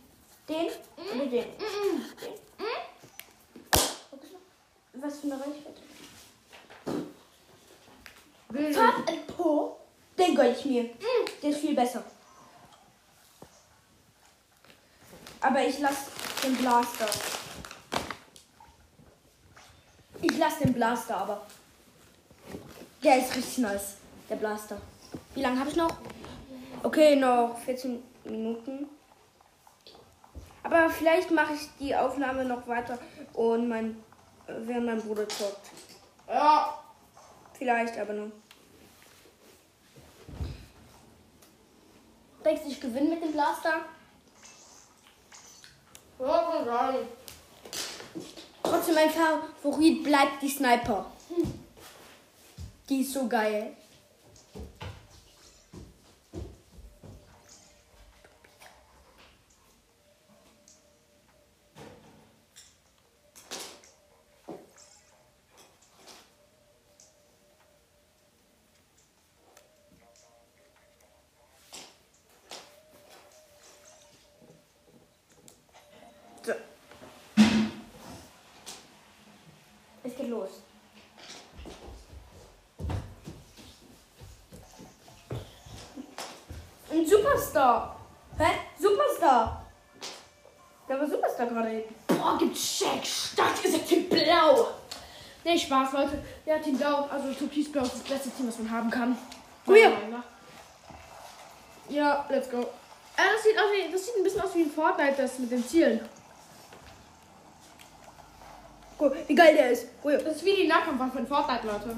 Den 0.47 0.67
oder 1.15 1.25
den? 1.25 1.45
Mhm. 1.49 2.05
Was 4.93 5.19
für 5.19 5.27
eine 5.27 5.36
Reichweite? 5.36 5.82
Will 8.49 8.73
Fab 8.73 9.09
and 9.09 9.27
Po. 9.36 9.77
Den 10.17 10.36
gönn 10.36 10.51
ich 10.51 10.65
mir. 10.65 10.89
Der 11.41 11.49
ist 11.49 11.59
viel 11.59 11.73
besser. 11.73 12.03
Aber 15.39 15.65
ich 15.65 15.79
lass 15.79 16.05
den 16.43 16.55
Blaster. 16.57 17.07
Ich 20.23 20.38
lass 20.38 20.59
den 20.59 20.73
Blaster 20.91 21.15
aber. 21.15 21.41
Der 23.01 23.19
ist 23.19 23.33
richtig 23.33 23.59
nice. 23.59 23.95
Der 24.29 24.35
Blaster. 24.35 24.75
Wie 25.33 25.41
lange 25.41 25.57
habe 25.57 25.69
ich 25.69 25.77
noch? 25.77 25.95
Okay, 26.83 27.15
noch 27.15 27.57
14 27.59 28.03
Minuten. 28.25 28.89
Aber 30.63 30.89
vielleicht 30.89 31.31
mache 31.31 31.53
ich 31.53 31.69
die 31.79 31.95
Aufnahme 31.95 32.43
noch 32.43 32.67
weiter 32.67 32.99
und 33.31 33.69
mein, 33.69 34.03
äh, 34.47 34.53
während 34.67 34.85
mein 34.85 35.01
Bruder 35.01 35.29
zockt. 35.29 35.69
Ja. 36.27 36.77
Vielleicht, 37.53 37.97
aber 37.97 38.11
nur. 38.11 38.31
Denkst 42.43 42.63
du, 42.63 42.69
ich 42.69 42.81
gewinne 42.81 43.11
mit 43.11 43.23
dem 43.23 43.31
Blaster? 43.31 43.85
Ja, 46.19 46.51
kann 46.51 46.65
sein. 46.65 46.95
Trotzdem 48.72 48.95
mein 48.95 49.09
Favorit 49.09 50.01
bleibt 50.01 50.41
die 50.41 50.47
Sniper. 50.47 51.05
Die 52.88 53.01
ist 53.01 53.11
so 53.11 53.28
geil. 53.28 53.76
So. 76.41 76.53
Es 80.03 80.15
geht 80.15 80.30
los. 80.30 80.49
Ein 86.89 87.05
Superstar. 87.05 87.95
Hä? 88.38 88.45
Superstar. 88.80 89.65
Da 90.88 90.99
war 90.99 91.07
Superstar 91.07 91.47
gerade 91.47 91.72
eben. 91.72 91.95
Boah, 92.07 92.36
gibt 92.38 92.57
Shaq. 92.57 93.05
Stark 93.05 93.63
ist 93.63 93.88
Team 93.88 94.09
Blau. 94.09 94.69
Spaß, 95.86 95.93
Leute. 95.93 96.23
Ja, 96.45 96.59
Team 96.59 96.77
Blau, 96.77 97.07
also 97.09 97.34
Türkis 97.34 97.71
Blau 97.71 97.84
ist 97.84 97.93
das 97.93 98.01
beste 98.01 98.29
Team, 98.32 98.47
was 98.47 98.59
man 98.59 98.71
haben 98.71 98.89
kann. 98.89 99.17
Oh 99.67 99.73
ja. 99.73 99.91
Ja, 101.89 102.25
let's 102.29 102.49
go. 102.49 102.59
Äh, 102.59 103.34
das, 103.34 103.43
sieht 103.43 103.57
aus 103.57 103.65
wie, 103.73 103.91
das 103.91 104.05
sieht 104.05 104.15
ein 104.17 104.23
bisschen 104.23 104.41
aus 104.41 104.55
wie 104.55 104.61
ein 104.61 104.71
Fortnite, 104.71 105.15
das 105.17 105.39
mit 105.39 105.51
den 105.51 105.67
Zielen. 105.67 105.99
Guck, 108.97 109.15
wie 109.27 109.36
geil 109.36 109.55
der 109.55 109.71
ist. 109.71 109.88
Oh 110.03 110.09
ja. 110.09 110.17
Das 110.17 110.38
ist 110.38 110.45
wie 110.45 110.55
die 110.55 110.67
Nahkampfwaffe 110.67 111.19
in 111.19 111.27
Fortnite, 111.27 111.67
Leute. 111.67 111.97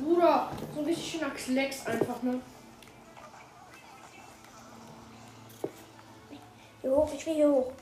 Bruder, 0.00 0.50
so 0.74 0.80
ein 0.80 0.86
richtig 0.86 1.12
schöner 1.12 1.30
Klecks 1.30 1.86
einfach, 1.86 2.22
ne? 2.22 2.40
Hier 6.82 6.90
hoch, 6.90 7.10
ich 7.12 7.26
will 7.26 7.34
hier 7.34 7.48
hoch. 7.48 7.72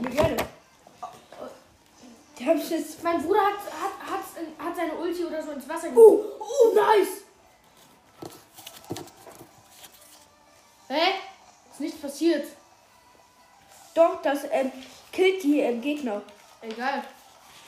Mir 0.00 0.10
gerne. 0.10 0.36
Die 2.38 2.46
hab 2.46 2.56
jetzt. 2.56 3.02
Mein 3.02 3.22
Bruder 3.22 3.40
hat, 3.40 3.54
hat, 3.54 4.12
hat, 4.12 4.66
hat 4.66 4.76
seine 4.76 4.94
Ulti 4.94 5.24
oder 5.24 5.42
so 5.42 5.52
ins 5.52 5.68
Wasser 5.68 5.88
Uh, 5.94 6.24
uh, 6.40 6.74
nice. 6.74 7.22
Hä? 10.88 11.12
Ist 11.70 11.80
nichts 11.80 12.00
passiert. 12.00 12.46
Doch, 13.94 14.22
das 14.22 14.40
ähm, 14.50 14.72
killt 15.12 15.42
die 15.42 15.60
ähm, 15.60 15.80
Gegner. 15.80 16.22
Egal. 16.60 17.04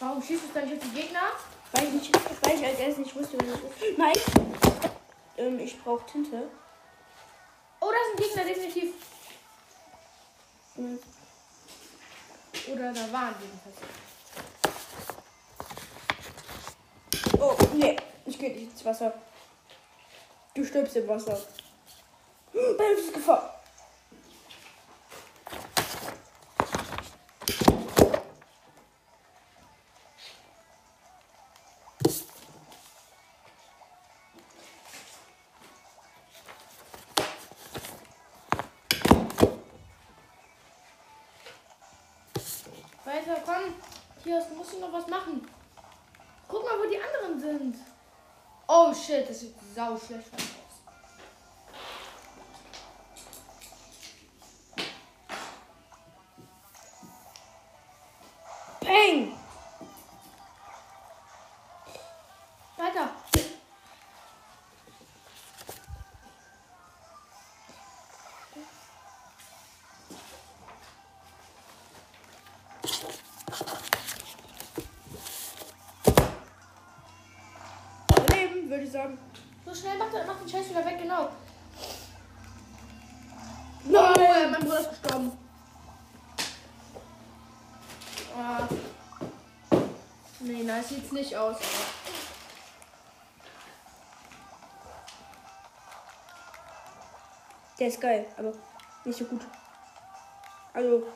Warum 0.00 0.22
schießt 0.22 0.44
du 0.44 0.48
dann 0.54 0.68
nicht 0.68 0.82
auf 0.82 0.88
die 0.88 1.00
Gegner? 1.00 1.32
Weil 1.72 1.84
ich, 1.84 1.92
nicht, 1.92 2.44
weil 2.44 2.54
ich 2.54 2.66
als 2.66 2.78
erstes 2.78 2.98
nicht 2.98 3.16
wusste, 3.16 3.38
was 3.38 3.46
das 3.46 3.88
ist. 3.88 3.98
Nein. 3.98 4.14
Ähm, 5.36 5.58
ich 5.58 5.80
brauche 5.82 6.04
Tinte. 6.06 6.48
Oh, 7.80 7.90
da 7.90 7.96
ist 7.96 8.14
ein 8.14 8.22
Gegner 8.22 8.44
definitiv. 8.44 8.94
Hm. 10.76 10.98
Oder 12.72 12.92
da 12.92 13.12
waren 13.12 13.34
jedenfalls. 13.40 13.76
Oh, 17.38 17.56
nee. 17.74 17.96
Ich 18.26 18.38
gehe 18.38 18.50
nicht 18.50 18.72
ins 18.72 18.84
Wasser. 18.84 19.12
Du 20.54 20.64
stirbst 20.64 20.96
im 20.96 21.08
Wasser. 21.08 21.38
Bei 22.52 22.90
uns 22.90 23.00
ist 23.00 23.14
Gefahr. 23.14 23.53
Was 44.94 45.08
machen. 45.08 45.46
Guck 46.48 46.62
mal, 46.62 46.78
wo 46.78 46.88
die 46.88 47.00
anderen 47.00 47.40
sind. 47.40 47.76
Oh 48.68 48.94
shit, 48.94 49.28
das 49.28 49.40
sieht 49.40 49.54
sau 49.74 49.98
schlecht 49.98 50.30
Nice 90.84 90.88
sieht's 90.90 91.12
nicht 91.12 91.34
aus. 91.34 91.56
aber- 91.56 92.14
Der 97.78 97.88
ist 97.88 98.00
geil, 98.00 98.26
aber 98.36 98.52
nicht 99.04 99.18
so 99.18 99.24
gut. 99.24 99.40
Also, 100.74 101.06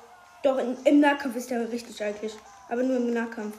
doch, 0.42 0.56
in, 0.58 0.76
im 0.84 1.00
Nahkampf 1.00 1.36
ist 1.36 1.50
der 1.50 1.70
richtig 1.70 2.02
eigentlich. 2.02 2.34
Aber 2.68 2.82
nur 2.82 2.96
im 2.96 3.12
Nahkampf. 3.12 3.56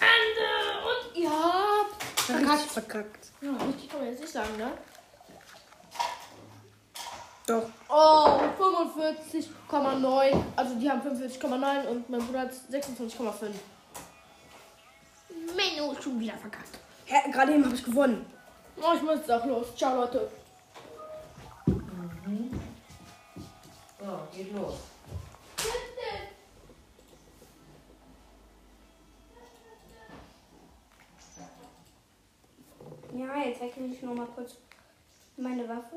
Ende! 0.00 0.50
Und 0.88 1.22
ja. 1.22 2.52
Richtig 2.52 2.70
verkackt. 2.70 3.32
Ja, 3.40 3.50
richtig 3.66 3.90
kann 3.90 4.00
man 4.00 4.08
jetzt 4.10 4.20
nicht 4.20 4.32
sagen, 4.32 4.56
ne? 4.56 4.72
Doch. 7.50 7.68
Oh, 7.88 8.38
45,9. 8.60 10.42
Also 10.54 10.74
die 10.76 10.88
haben 10.88 11.00
45,9 11.00 11.88
und 11.88 12.08
mein 12.08 12.20
Bruder 12.20 12.42
hat 12.42 12.52
26,5. 12.52 13.50
Menno 15.56 15.90
ist 15.90 16.04
schon 16.04 16.20
wieder 16.20 16.34
verkackt. 16.34 16.78
Hä, 17.06 17.28
gerade 17.32 17.54
eben 17.54 17.64
habe 17.64 17.74
ich 17.74 17.82
gewonnen. 17.82 18.24
Oh, 18.80 18.92
ich 18.94 19.02
muss 19.02 19.16
jetzt 19.16 19.32
auch 19.32 19.44
los. 19.46 19.74
Ciao, 19.74 19.96
Leute. 19.96 20.30
So, 23.98 24.18
geht 24.32 24.54
los. 24.54 24.74
Ja, 33.12 33.42
jetzt 33.44 33.58
zeige 33.58 33.80
ich 33.92 34.02
noch 34.02 34.14
mal 34.14 34.26
kurz 34.36 34.54
meine 35.36 35.68
Waffe. 35.68 35.96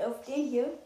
Auf 0.00 0.24
den 0.24 0.48
hier. 0.48 0.78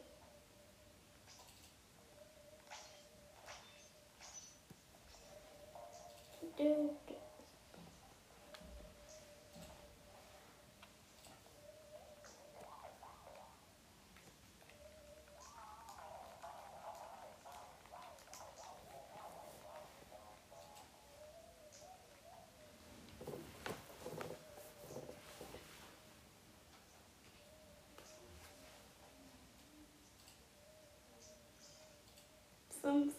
Fünf. 32.84 33.14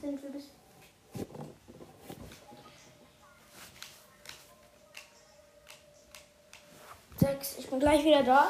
Sind 0.00 0.20
wir 0.20 0.30
bis. 0.30 0.50
Sechs. 7.40 7.56
Ich 7.58 7.70
bin 7.70 7.80
gleich 7.80 8.04
wieder 8.04 8.22
da. 8.22 8.48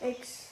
X. 0.00 0.48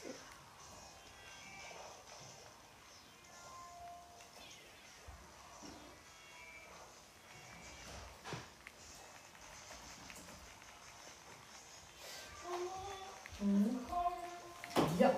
Ja. 14.99 15.11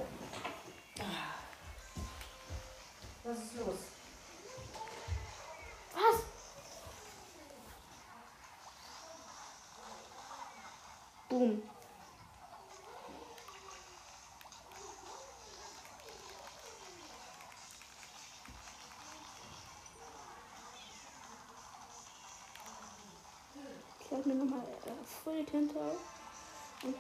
Was 3.24 3.39
ist 3.39 3.57
los? 3.57 3.78
Was? 5.95 6.22
Boom. 11.28 11.80
Ich 24.21 24.27
mir 24.27 24.35
nochmal 24.35 24.61
äh, 24.61 24.91
Full 25.25 25.45
Tinte. 25.47 25.79
Und 26.83 26.95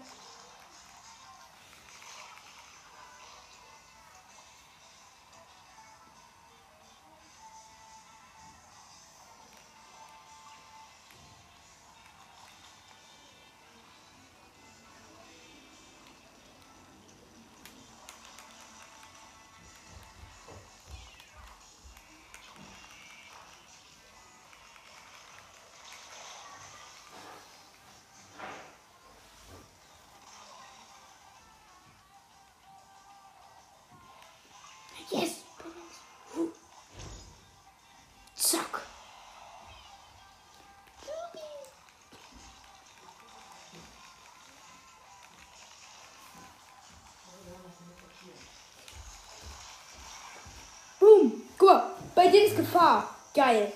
links 52.40 52.56
Gefahr. 52.56 53.14
Geil. 53.34 53.72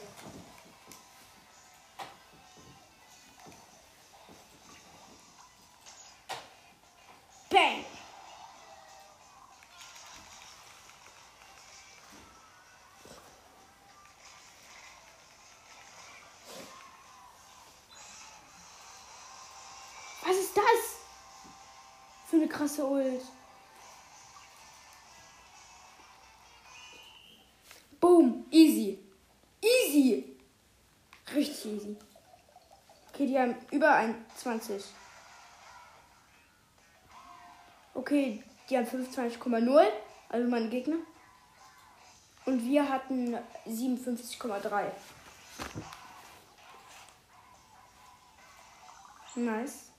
Bang. 7.50 7.84
Was 20.26 20.36
ist 20.36 20.56
das? 20.56 20.64
Für 22.28 22.36
eine 22.36 22.48
krasse 22.48 22.84
Ult. 22.84 23.22
Über 33.75 33.93
21. 33.97 34.85
Okay, 37.93 38.43
die 38.70 38.77
haben 38.79 38.87
25,0. 38.87 39.87
Also 40.29 40.49
meine 40.49 40.68
Gegner. 40.68 40.99
Und 42.47 42.64
wir 42.64 42.89
hatten 42.89 43.37
57,3. 43.66 44.91
Nice. 49.37 49.91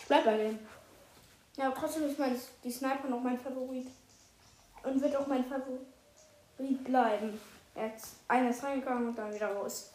Ich 0.00 0.06
bleib 0.06 0.24
bei 0.24 0.36
dem. 0.38 0.69
Ja, 1.60 1.70
trotzdem 1.72 2.04
ist 2.04 2.18
mein, 2.18 2.34
die 2.64 2.70
Sniper 2.70 3.06
noch 3.06 3.20
mein 3.20 3.38
Favorit. 3.38 3.86
Und 4.82 4.98
wird 5.02 5.14
auch 5.14 5.26
mein 5.26 5.44
Favorit 5.44 6.84
bleiben. 6.84 7.38
Jetzt 7.76 8.16
einer 8.28 8.48
ist 8.48 8.64
reingegangen 8.64 9.08
und 9.08 9.18
dann 9.18 9.34
wieder 9.34 9.52
raus. 9.52 9.92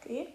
Okay. 0.00 0.32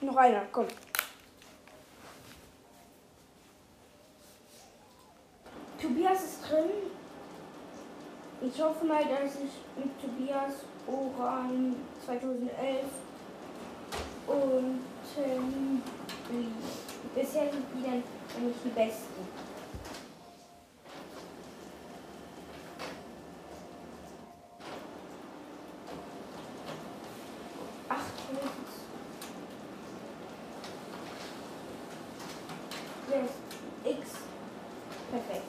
Noch 0.00 0.16
einer, 0.16 0.46
komm. 0.52 0.68
Tobias 5.80 6.24
ist 6.24 6.50
drin. 6.50 6.70
Ich 8.58 8.64
hoffe 8.64 8.84
mal, 8.86 9.04
dass 9.04 9.36
ich 9.36 9.52
mit 9.76 10.00
Tobias 10.00 10.64
Oran 10.88 11.76
2011 12.04 12.86
und 14.26 14.80
ähm, 15.16 15.82
bisher 17.14 17.52
sind 17.52 17.64
die 17.72 17.82
dann 17.84 18.02
eigentlich 18.36 18.56
die 18.64 18.70
besten. 18.70 19.28
Acht 27.88 28.12
Kills. 28.26 28.74
Yes. 33.08 33.94
X. 33.94 34.10
Perfekt. 35.12 35.44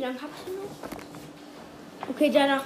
Wie 0.00 0.04
lange 0.06 0.20
habt 0.22 0.32
ihr 0.48 0.54
noch? 0.54 0.70
Okay, 2.30 2.38
danach 2.46 2.62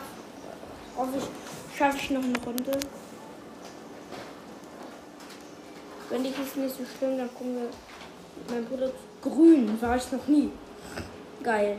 schaffe 1.75 1.97
ich 1.97 2.11
noch 2.11 2.23
eine 2.23 2.37
Runde. 2.45 2.79
Wenn 6.11 6.21
nicht, 6.21 6.39
ist 6.39 6.57
nicht 6.59 6.77
so 6.77 6.83
schlimm, 6.85 7.17
dann 7.17 7.35
kommen 7.35 7.55
wir 7.55 7.71
mit 8.37 8.51
meinem 8.51 8.67
Bruder 8.67 8.91
grün. 9.23 9.81
War 9.81 9.97
ich 9.97 10.13
noch 10.13 10.27
nie. 10.27 10.51
Geil. 11.43 11.79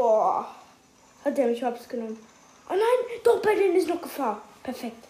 Boah. 0.00 0.46
Hat 1.26 1.36
der 1.36 1.48
mich 1.48 1.62
hops 1.62 1.86
genommen. 1.86 2.16
Oh 2.70 2.72
nein, 2.72 3.20
doch, 3.22 3.42
bei 3.42 3.54
denen 3.54 3.76
ist 3.76 3.86
noch 3.86 4.00
Gefahr. 4.00 4.40
Perfekt. 4.62 5.09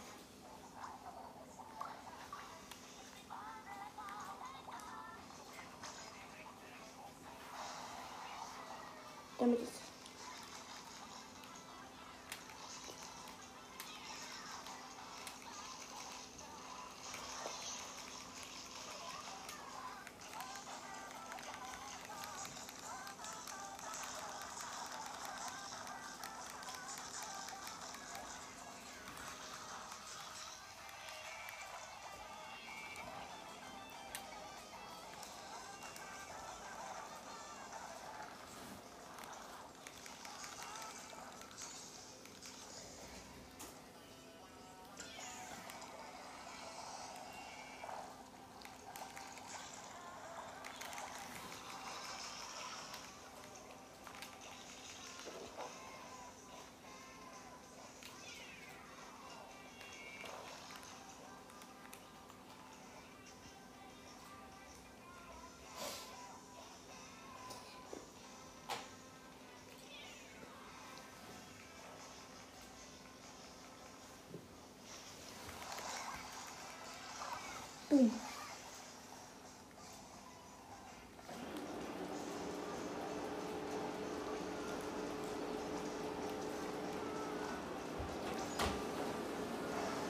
Boom. 77.91 78.13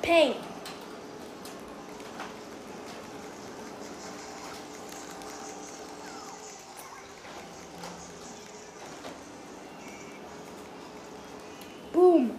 Paint. 0.03 0.37
Boom. 11.93 12.33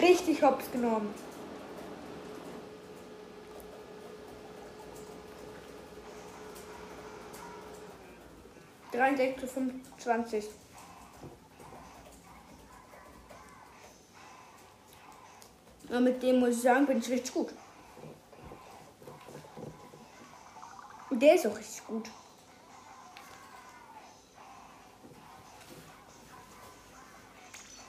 Richtig 0.00 0.42
hops 0.42 0.64
genommen. 0.72 1.31
Dreiundsechzig 8.92 9.40
zu 9.40 9.46
fünfundzwanzig. 9.46 10.44
Aber 15.88 16.00
mit 16.00 16.22
dem 16.22 16.40
muss 16.40 16.50
ich 16.50 16.62
sagen, 16.62 16.86
bin 16.86 16.98
ich 16.98 17.08
richtig 17.08 17.34
gut. 17.34 17.52
Und 21.10 21.20
der 21.20 21.34
ist 21.34 21.46
auch 21.46 21.56
richtig 21.56 21.86
gut. 21.86 22.10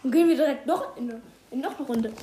Und 0.03 0.11
gehen 0.11 0.27
wir 0.27 0.35
direkt 0.35 0.65
noch 0.65 0.97
in, 0.97 1.21
in 1.51 1.61
noch 1.61 1.77
eine 1.77 1.87
Runde. 1.87 2.13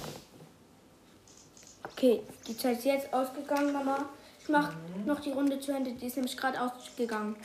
Okay, 1.85 2.22
die 2.47 2.57
Zeit 2.57 2.78
ist 2.78 2.85
jetzt 2.85 3.12
ausgegangen, 3.12 3.72
Mama. 3.72 4.07
Ich 4.39 4.49
mache 4.49 4.74
noch 5.07 5.20
die 5.20 5.33
Runde 5.33 5.59
zu 5.61 5.72
Ende. 5.72 5.93
Die 5.93 6.07
ist 6.07 6.16
nämlich 6.16 6.37
gerade 6.37 6.61
ausgegangen. 6.61 7.37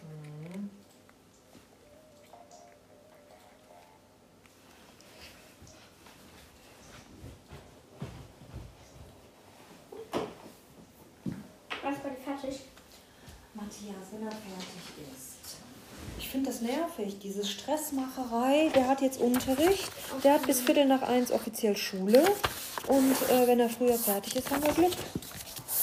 Was 11.82 12.04
war 12.04 12.12
die 12.12 12.24
fertig? 12.24 12.62
Matthias, 13.54 14.12
wenn 14.12 14.24
er 14.24 14.32
fertig 14.32 15.14
ist. 15.14 15.58
Ich 16.18 16.28
finde 16.28 16.50
das 16.50 16.62
nervig, 16.98 17.20
diese 17.20 17.46
Stressmacherei. 17.46 18.70
Der 18.74 18.88
hat 18.88 19.02
jetzt 19.02 19.20
Unterricht. 19.20 19.90
Der 20.24 20.34
hat 20.36 20.46
bis 20.48 20.62
Viertel 20.62 20.86
nach 20.86 21.02
eins 21.02 21.32
offiziell 21.32 21.76
Schule. 21.76 22.24
Und 22.88 23.16
äh, 23.30 23.48
wenn 23.48 23.60
er 23.60 23.70
früher 23.70 23.98
fertig 23.98 24.36
ist, 24.36 24.50
haben 24.52 24.64
wir 24.64 24.74
Glück. 24.74 24.94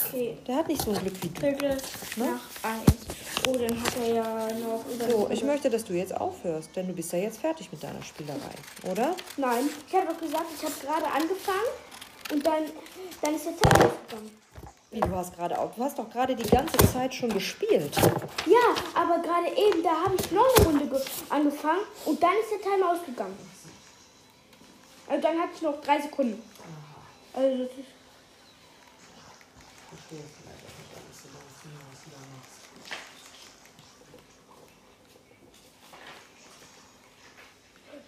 Okay, 0.09 0.37
Der 0.47 0.57
hat 0.57 0.69
nicht 0.69 0.83
so 0.83 0.93
ein 0.93 0.99
Glück 0.99 1.15
wie 1.23 1.29
du. 1.29 1.41
Viertel 1.41 1.77
nach 2.17 2.41
eins. 2.63 2.93
Oh, 3.49 3.53
dann 3.57 3.83
hat 3.83 3.93
er 4.01 4.15
ja 4.15 4.49
noch 4.61 4.85
über 4.87 5.11
So, 5.11 5.29
ich 5.33 5.43
möchte, 5.43 5.69
dass 5.69 5.85
du 5.85 5.95
jetzt 5.95 6.15
aufhörst, 6.15 6.71
denn 6.77 6.87
du 6.87 6.93
bist 6.93 7.13
ja 7.13 7.19
jetzt 7.19 7.41
fertig 7.41 7.73
mit 7.73 7.83
deiner 7.83 8.01
Spielerei, 8.03 8.55
oder? 8.89 9.17
Nein, 9.37 9.69
ich 9.89 9.95
habe 9.95 10.13
doch 10.13 10.21
gesagt, 10.21 10.45
ich 10.57 10.63
habe 10.63 10.75
gerade 10.81 11.07
angefangen 11.07 11.73
und 12.31 12.47
dann, 12.47 12.63
dann 13.21 13.35
ist 13.35 13.47
der 13.47 13.57
Zeit 13.57 13.75
ausgegangen. 13.75 14.31
Wie, 14.93 15.01
du 15.01 15.11
hast 15.17 15.35
gerade 15.35 15.59
auf. 15.59 15.75
Du 15.75 15.83
hast 15.83 15.99
doch 15.99 16.09
gerade 16.11 16.37
die 16.37 16.49
ganze 16.49 16.77
Zeit 16.93 17.15
schon 17.15 17.31
gespielt. 17.33 17.97
Ja, 18.47 18.75
aber 18.95 19.21
gerade 19.23 19.49
eben, 19.57 19.83
da 19.83 19.91
habe 20.05 20.15
ich 20.21 20.31
noch 20.31 20.55
eine 20.57 20.67
Runde 20.67 20.87
ge- 20.87 21.01
angefangen 21.31 21.81
und 22.05 22.23
dann 22.23 22.33
ist 22.43 22.51
der 22.51 22.61
Timer 22.71 22.91
ausgegangen. 22.93 23.37
Also 25.09 25.23
dann 25.23 25.39
hatte 25.41 25.51
ich 25.57 25.63
noch 25.63 25.81
drei 25.81 26.01
Sekunden. 26.01 26.43
Also 27.33 27.65
das 27.65 27.73
ist. 27.79 27.89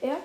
Ja? 0.02 0.16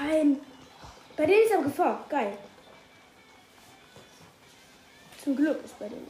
Nein. 0.00 0.40
Bei 1.16 1.26
denen 1.26 1.44
ist 1.44 1.52
aber 1.52 1.64
Gefahr. 1.64 2.04
Geil. 2.08 2.38
Zum 5.22 5.36
Glück 5.36 5.62
ist 5.64 5.78
bei 5.78 5.88
denen. 5.88 6.08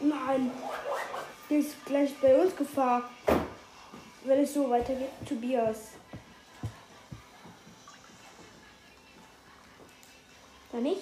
Nein. 0.00 0.50
Der 1.50 1.58
ist 1.58 1.84
gleich 1.84 2.14
bei 2.20 2.34
uns 2.40 2.56
Gefahr. 2.56 3.10
Wenn 4.24 4.40
es 4.40 4.54
so 4.54 4.70
weitergeht, 4.70 5.10
Tobias. 5.28 6.03
Nicht? 10.84 11.00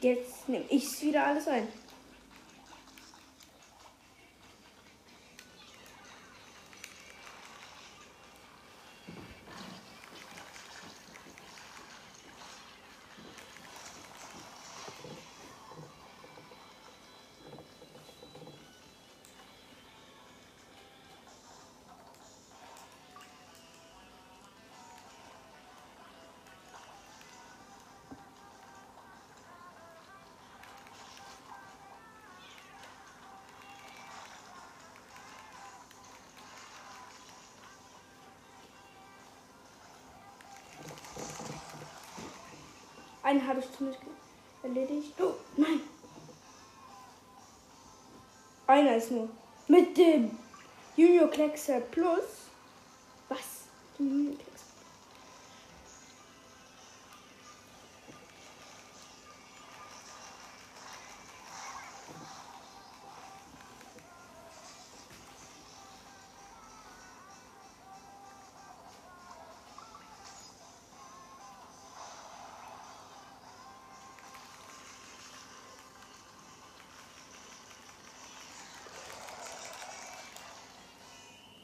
Jetzt 0.00 0.48
nehme 0.50 0.66
ich 0.68 1.00
wieder 1.00 1.24
alles 1.24 1.48
ein. 1.48 1.66
Einen 43.24 43.46
habe 43.46 43.60
ich 43.60 43.72
zumindest 43.72 44.04
erledigt. 44.62 45.14
Oh, 45.18 45.32
nein. 45.56 45.80
Einer 48.66 48.96
ist 48.96 49.10
nur. 49.10 49.28
Mit 49.66 49.96
dem 49.96 50.38
Junior 50.94 51.28
Kleckser 51.28 51.80
Plus. 51.80 52.43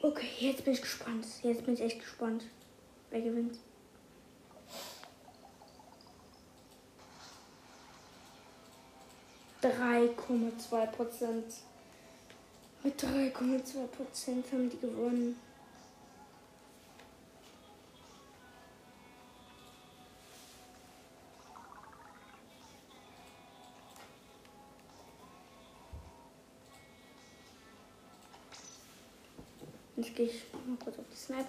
Okay, 0.03 0.27
jetzt 0.39 0.65
bin 0.65 0.73
ich 0.73 0.81
gespannt. 0.81 1.27
Jetzt 1.43 1.63
bin 1.63 1.75
ich 1.75 1.81
echt 1.81 1.99
gespannt. 1.99 2.45
Wer 3.11 3.21
gewinnt? 3.21 3.59
Drei 9.61 10.07
Komma 10.07 10.49
zwei 10.57 10.87
Prozent. 10.87 11.53
Mit 12.83 12.99
3,2 12.99 13.85
Prozent 13.87 14.51
haben 14.51 14.71
die 14.71 14.79
gewonnen. 14.79 15.39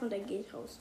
Und 0.02 0.12
dann 0.12 0.26
gehe 0.26 0.40
ich 0.40 0.52
raus. 0.52 0.80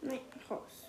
Nee, 0.00 0.20
raus. 0.50 0.88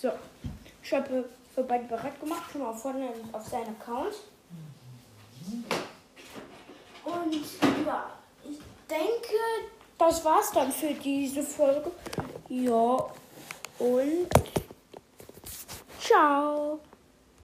So, 0.00 0.12
ich 0.80 0.92
habe 0.92 1.28
für 1.52 1.64
beide 1.64 1.84
bereit 1.86 2.20
gemacht, 2.20 2.44
schon 2.52 2.62
mal 2.62 2.72
vorne 2.72 3.08
auf 3.32 3.44
seinen 3.48 3.74
Account. 3.80 4.14
Und 7.04 7.34
ja, 7.84 8.10
ich 8.48 8.58
denke, 8.88 9.34
das 9.98 10.24
war's 10.24 10.52
dann 10.52 10.70
für 10.70 10.94
diese 10.94 11.42
Folge. 11.42 11.90
Ja, 12.48 13.10
und 13.78 14.28
ciao. 16.00 16.67